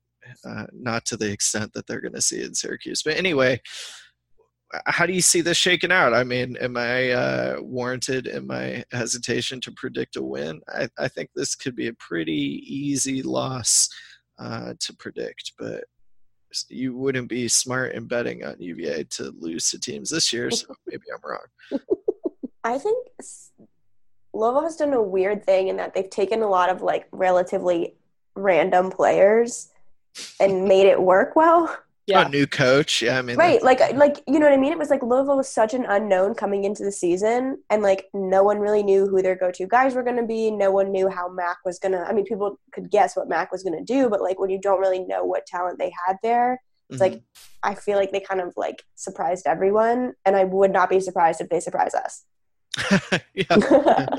[0.47, 3.01] uh, not to the extent that they're going to see in Syracuse.
[3.03, 3.61] But anyway,
[4.85, 6.13] how do you see this shaking out?
[6.13, 10.61] I mean, am I uh, warranted in my hesitation to predict a win?
[10.69, 13.89] I, I think this could be a pretty easy loss
[14.37, 15.85] uh, to predict, but
[16.69, 20.73] you wouldn't be smart in betting on UVA to lose to teams this year, so
[20.87, 21.81] maybe I'm wrong.
[22.63, 23.07] I think
[24.33, 27.95] Louisville has done a weird thing in that they've taken a lot of like relatively
[28.35, 29.69] random players
[30.39, 31.75] and made it work well.
[32.09, 32.25] Yeah.
[32.25, 33.19] A new coach, yeah.
[33.19, 34.71] I mean, Right, like like you know what I mean.
[34.71, 38.43] It was like Louisville was such an unknown coming into the season, and like no
[38.43, 40.49] one really knew who their go-to guys were going to be.
[40.49, 41.99] No one knew how Mack was going to.
[41.99, 44.59] I mean, people could guess what Mack was going to do, but like when you
[44.59, 47.21] don't really know what talent they had there, it's like
[47.61, 51.41] I feel like they kind of like surprised everyone, and I would not be surprised
[51.41, 52.25] if they surprise us.
[53.35, 53.45] yeah.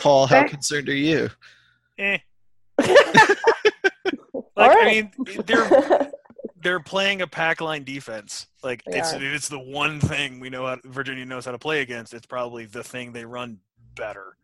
[0.00, 0.50] Paul, how Right.
[0.50, 1.30] concerned are you?
[1.98, 2.18] Eh.
[4.56, 5.12] Like All I mean,
[5.46, 6.10] they're
[6.62, 8.46] they're playing a pack line defense.
[8.62, 9.22] Like They it's are.
[9.22, 12.14] it's the one thing we know how Virginia knows how to play against.
[12.14, 13.58] It's probably the thing they run
[13.94, 14.36] better.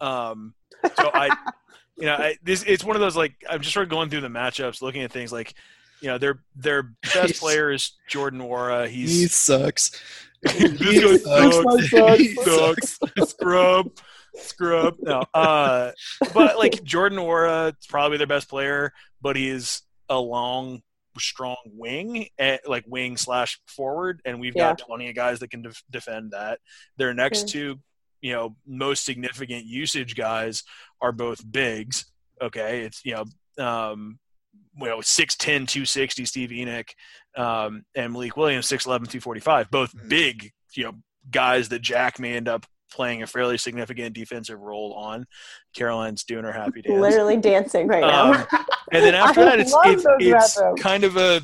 [0.00, 0.54] Um,
[0.96, 1.34] so I,
[1.96, 4.20] you know, I, this it's one of those like I'm just sort of going through
[4.22, 5.54] the matchups, looking at things like,
[6.00, 8.88] you know, their their best player is Jordan Nwora.
[8.88, 9.90] he He's sucks.
[10.42, 11.90] this guy sucks.
[11.90, 12.18] sucks.
[12.18, 12.98] He He sucks.
[13.30, 13.90] Scrub.
[14.36, 14.96] Scrub.
[15.00, 15.22] No.
[15.32, 15.92] Uh,
[16.34, 18.92] but like Jordan Nwora, is probably their best player,
[19.22, 20.82] but he is a long,
[21.20, 25.62] strong wing, eh, like wing slash forward, and we've got plenty of guys that can
[25.62, 26.60] def- defend that.
[26.96, 27.50] Their next Mm.
[27.50, 27.80] two,
[28.20, 30.62] you know, most significant usage guys
[31.00, 32.06] are both bigs.
[32.40, 34.18] Okay, it's you know, um,
[34.78, 36.92] you know, 6'10", 260, Steve Enoch,
[37.36, 40.08] um, and Malik Williams, 6'11", 245, both Mhm.
[40.08, 40.92] big, you know,
[41.30, 45.26] guys that Jack may end up playing a fairly significant defensive role on.
[45.74, 47.00] Caroline's doing her happy dance.
[47.00, 48.32] Literally dancing right now.
[48.32, 48.46] Um,
[48.92, 50.04] and then after that, it's it's,
[50.58, 51.40] it's kind of a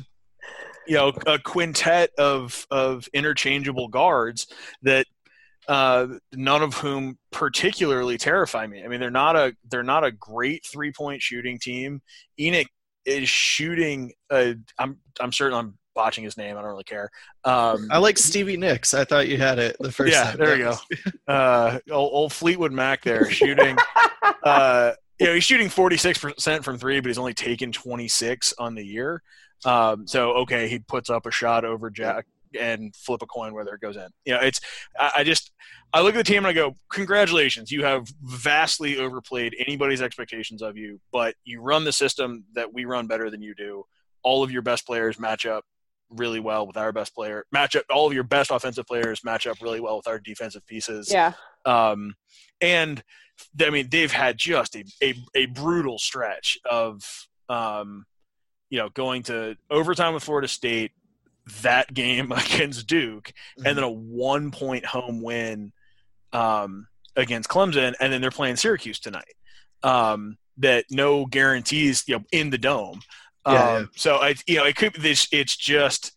[0.87, 4.47] you know a quintet of of interchangeable guards
[4.81, 5.05] that
[5.67, 8.83] uh, none of whom particularly terrify me.
[8.83, 12.01] I mean, they're not a they're not a great three point shooting team.
[12.39, 12.67] Enoch
[13.05, 14.13] is shooting.
[14.31, 16.57] A, I'm I'm certain I'm botching his name.
[16.57, 17.09] I don't really care.
[17.43, 18.93] Um, I like Stevie Nicks.
[18.93, 20.37] I thought you had it the first yeah, time.
[20.37, 20.75] there you go.
[21.27, 23.77] Uh, old, old Fleetwood Mac there shooting.
[24.43, 24.91] uh,
[25.23, 29.23] you know, he's shooting 46% from three, but he's only taken 26 on the year.
[29.63, 32.25] Um, so, okay, he puts up a shot over Jack
[32.59, 34.07] and flip a coin whether it goes in.
[34.25, 34.59] You know, it's,
[34.99, 35.51] I, I just,
[35.93, 40.61] I look at the team and I go, congratulations, you have vastly overplayed anybody's expectations
[40.61, 43.85] of you, but you run the system that we run better than you do.
[44.23, 45.63] All of your best players match up
[46.15, 49.47] really well with our best player match up all of your best offensive players match
[49.47, 51.33] up really well with our defensive pieces yeah.
[51.65, 52.15] um,
[52.61, 53.03] and
[53.61, 57.03] I mean they've had just a, a, a brutal stretch of
[57.49, 58.05] um,
[58.69, 60.91] you know going to overtime with Florida State,
[61.61, 65.71] that game against Duke, and then a one point home win
[66.31, 69.35] um, against Clemson, and then they're playing Syracuse tonight.
[69.83, 73.01] Um, that no guarantees you know in the dome.
[73.45, 73.85] Um, Yeah, yeah.
[73.95, 76.13] So I you know it could this it's just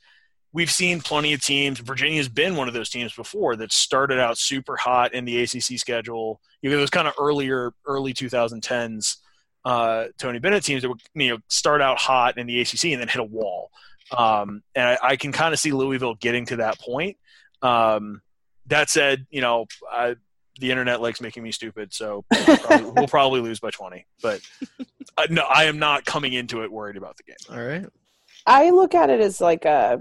[0.53, 1.81] we've seen plenty of teams.
[1.81, 5.79] Virginia's been one of those teams before that started out super hot in the ACC
[5.79, 6.41] schedule.
[6.63, 9.17] You know, those kind of earlier, early 2010s
[9.67, 13.01] uh, Tony Bennett teams that would you know start out hot in the ACC and
[13.01, 13.71] then hit a wall.
[14.17, 17.17] Um, and I, I can kind of see Louisville getting to that point.
[17.61, 18.23] Um,
[18.67, 20.15] that said, you know, I,
[20.61, 24.07] the internet likes making me stupid, so we'll probably, we'll probably lose by 20.
[24.23, 24.41] But
[25.17, 27.37] uh, no, I am not coming into it worried about the game.
[27.51, 27.87] All right.
[28.47, 30.01] I look at it as like a.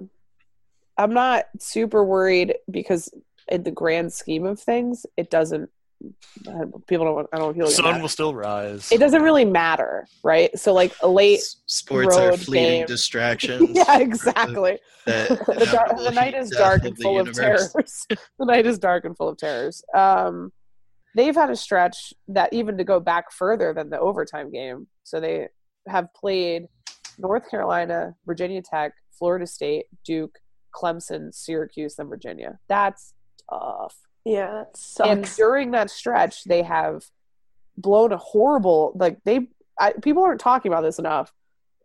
[0.98, 3.10] I'm not super worried because
[3.48, 5.70] in the grand scheme of things, it doesn't.
[6.88, 7.28] People don't.
[7.34, 8.92] I don't feel like sun will still rise.
[8.92, 10.58] it doesn't really matter, right?
[10.60, 11.40] So like a late.
[11.40, 12.86] S- Sports are fleeting game.
[12.88, 13.70] distractions.
[13.74, 14.80] yeah, exactly.
[15.06, 15.36] that the,
[15.72, 17.72] dark, inevitable the night is dark and the full of universe.
[17.74, 18.08] terrors.
[18.10, 19.84] the night is dark and full of terrors.
[19.94, 20.52] Um,
[21.16, 24.88] they've had a stretch that even to go back further than the overtime game.
[25.04, 25.48] So they
[25.88, 26.68] have played
[27.18, 30.38] North Carolina, Virginia Tech, Florida State, Duke,
[30.76, 32.60] Clemson, Syracuse, and Virginia.
[32.68, 33.14] That's
[33.50, 33.96] tough.
[34.26, 34.66] yeah,
[34.98, 37.06] that And during that stretch, they have
[37.78, 39.48] blown a horrible like they.
[39.80, 41.34] I, people aren't talking about this enough.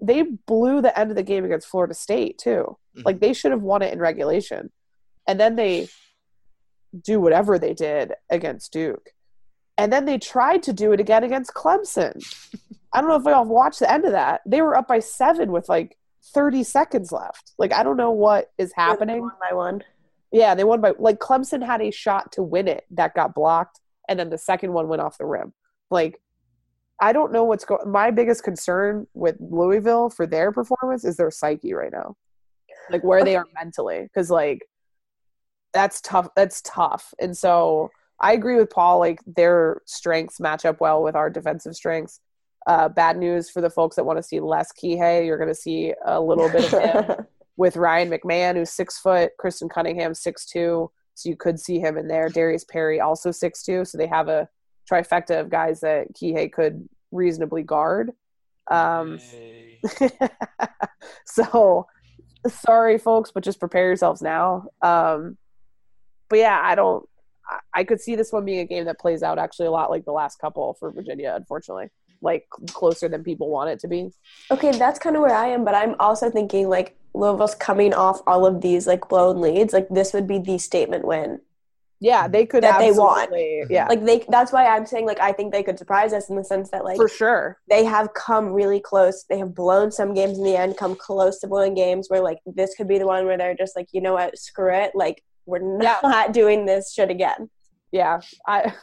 [0.01, 2.77] They blew the end of the game against Florida State too.
[2.97, 3.05] Mhm.
[3.05, 4.71] Like they should have won it in regulation,
[5.29, 5.89] and then they
[7.05, 9.11] do whatever they did against Duke,
[9.81, 12.23] and then they tried to do it again against Clemson.
[12.93, 14.43] I don't know if y'all watched the end of that.
[14.45, 15.97] They were up by seven with like
[16.35, 17.53] 30 seconds left.
[17.57, 19.23] Like I don't know what is happening.
[19.23, 19.83] one by one.
[20.33, 23.81] Yeah, they won by like Clemson had a shot to win it that got blocked,
[24.07, 25.55] and then the second one went off the rim.
[25.91, 26.21] Like,
[27.01, 27.91] I don't know what's going.
[27.91, 32.17] My biggest concern with Louisville for their performance is their psyche right now,
[32.91, 34.61] like where they are mentally, because like
[35.73, 36.29] that's tough.
[36.37, 37.91] That's tough, and so
[38.21, 38.99] I agree with Paul.
[38.99, 42.21] Like their strengths match up well with our defensive strengths.
[42.67, 45.25] Uh, bad news for the folks that want to see less Kihei.
[45.25, 49.33] You're going to see a little bit of him with Ryan McMahon, who's six foot,
[49.39, 50.91] Christen Cunningham, six two.
[51.15, 52.29] So you could see him in there.
[52.29, 53.85] Darius Perry, also six two.
[53.85, 54.49] So they have a
[54.91, 58.13] trifecta of guys that Kihei could reasonably guard.
[58.71, 59.19] Um,
[61.27, 61.87] so
[62.47, 64.67] sorry, folks, but just prepare yourselves now.
[64.83, 65.37] Um,
[66.29, 67.07] but yeah, I don't.
[67.75, 70.05] I- could see this one being a game that plays out actually a lot like
[70.05, 71.89] the last couple for Virginia, unfortunately,
[72.23, 74.11] like closer than people want it to be.
[74.51, 78.21] Okay, that's kind of where I am, but I'm also thinking like Louisville's coming off
[78.27, 79.73] all of these like blown leads.
[79.73, 81.41] Like this would be the statement win
[82.01, 83.31] Yeah, they could That they want.
[83.69, 86.37] Yeah, Like they, that's why I'm saying like I think they could surprise us in
[86.37, 87.59] the sense that like for sure.
[87.69, 89.25] they have come really close.
[89.29, 92.39] They have blown some games in the end, come close to blowing games where like
[92.47, 94.93] this could be the one where they're just like, you know what, screw it.
[94.95, 95.99] Like we're Yeah.
[96.03, 97.51] not doing this shit again.
[97.93, 98.73] Yeah, I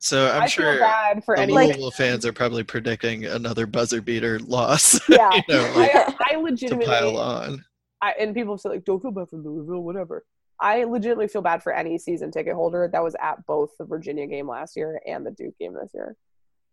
[0.00, 1.52] So I'm I sure bad for the any.
[1.52, 4.98] Louisville fans are probably predicting another buzzer beater loss.
[5.08, 7.64] yeah, you know, like, I, I to legitimately pile on.
[8.02, 10.24] I, and people say like, "Don't feel bad for Louisville, whatever."
[10.60, 14.26] I legitimately feel bad for any season ticket holder that was at both the Virginia
[14.26, 16.16] game last year and the Duke game this year.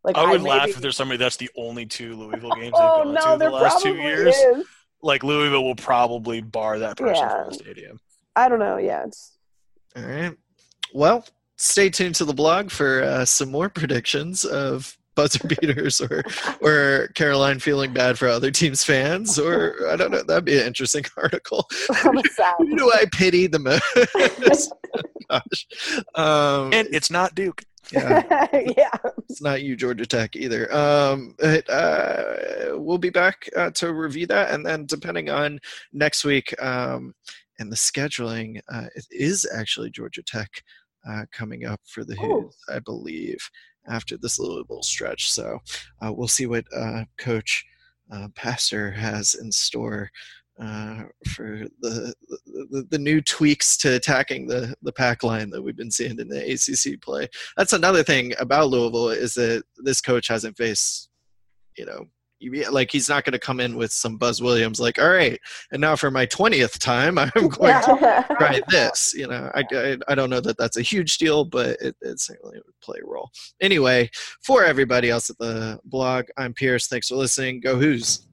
[0.03, 2.73] Like I would maybe- laugh if there's somebody that's the only two Louisville games they've
[2.75, 4.35] Oh gone no, to in the last two years.
[4.35, 4.65] is.
[5.03, 7.43] Like Louisville will probably bar that person Yeah.
[7.43, 7.99] from the stadium.
[8.37, 8.77] I don't know.
[8.77, 9.37] Yeah, it's
[9.95, 10.35] All right.
[10.93, 11.25] Well,
[11.57, 16.23] stay tuned to the blog for uh, some more predictions of buzzer beaters or
[16.61, 20.23] or Caroline feeling bad for other teams' fans, or I don't know.
[20.23, 21.65] That'd be an interesting article.
[22.03, 24.71] Who do I pity the most?
[25.29, 25.67] Gosh.
[26.15, 27.63] Um, And it's not Duke.
[27.91, 28.91] yeah, yeah.
[29.29, 30.73] it's not you, Georgia Tech, either.
[30.75, 35.59] Um, but, uh, we'll be back uh, to review that, and then depending on
[35.93, 37.13] next week um,
[37.59, 40.49] and the scheduling, uh, it is actually Georgia Tech
[41.07, 42.41] uh, coming up for the Oh.
[42.41, 43.39] Hoos, I believe,
[43.87, 45.31] after this little stretch.
[45.31, 45.59] So
[46.01, 47.65] uh, we'll see what uh, Coach
[48.11, 50.09] uh, Pastner has in store.
[50.59, 52.11] Uh, for the,
[52.47, 56.27] the the new tweaks to attacking the the pack line that we've been seeing in
[56.27, 61.09] the ACC play, that's another thing about Louisville is that this coach hasn't faced,
[61.77, 62.07] you know,
[62.69, 65.39] like he's not going to come in with some Buzz Williams like, all right,
[65.71, 69.13] and now for my twentieth time, I'm going to try this.
[69.15, 72.19] You know, I, I I don't know that that's a huge deal, but it, it
[72.19, 73.31] certainly would play a role.
[73.61, 74.09] Anyway,
[74.41, 76.87] for everybody else at the blog, I'm Pierce.
[76.87, 77.59] Thanks for listening.
[77.59, 78.27] Go Hoos.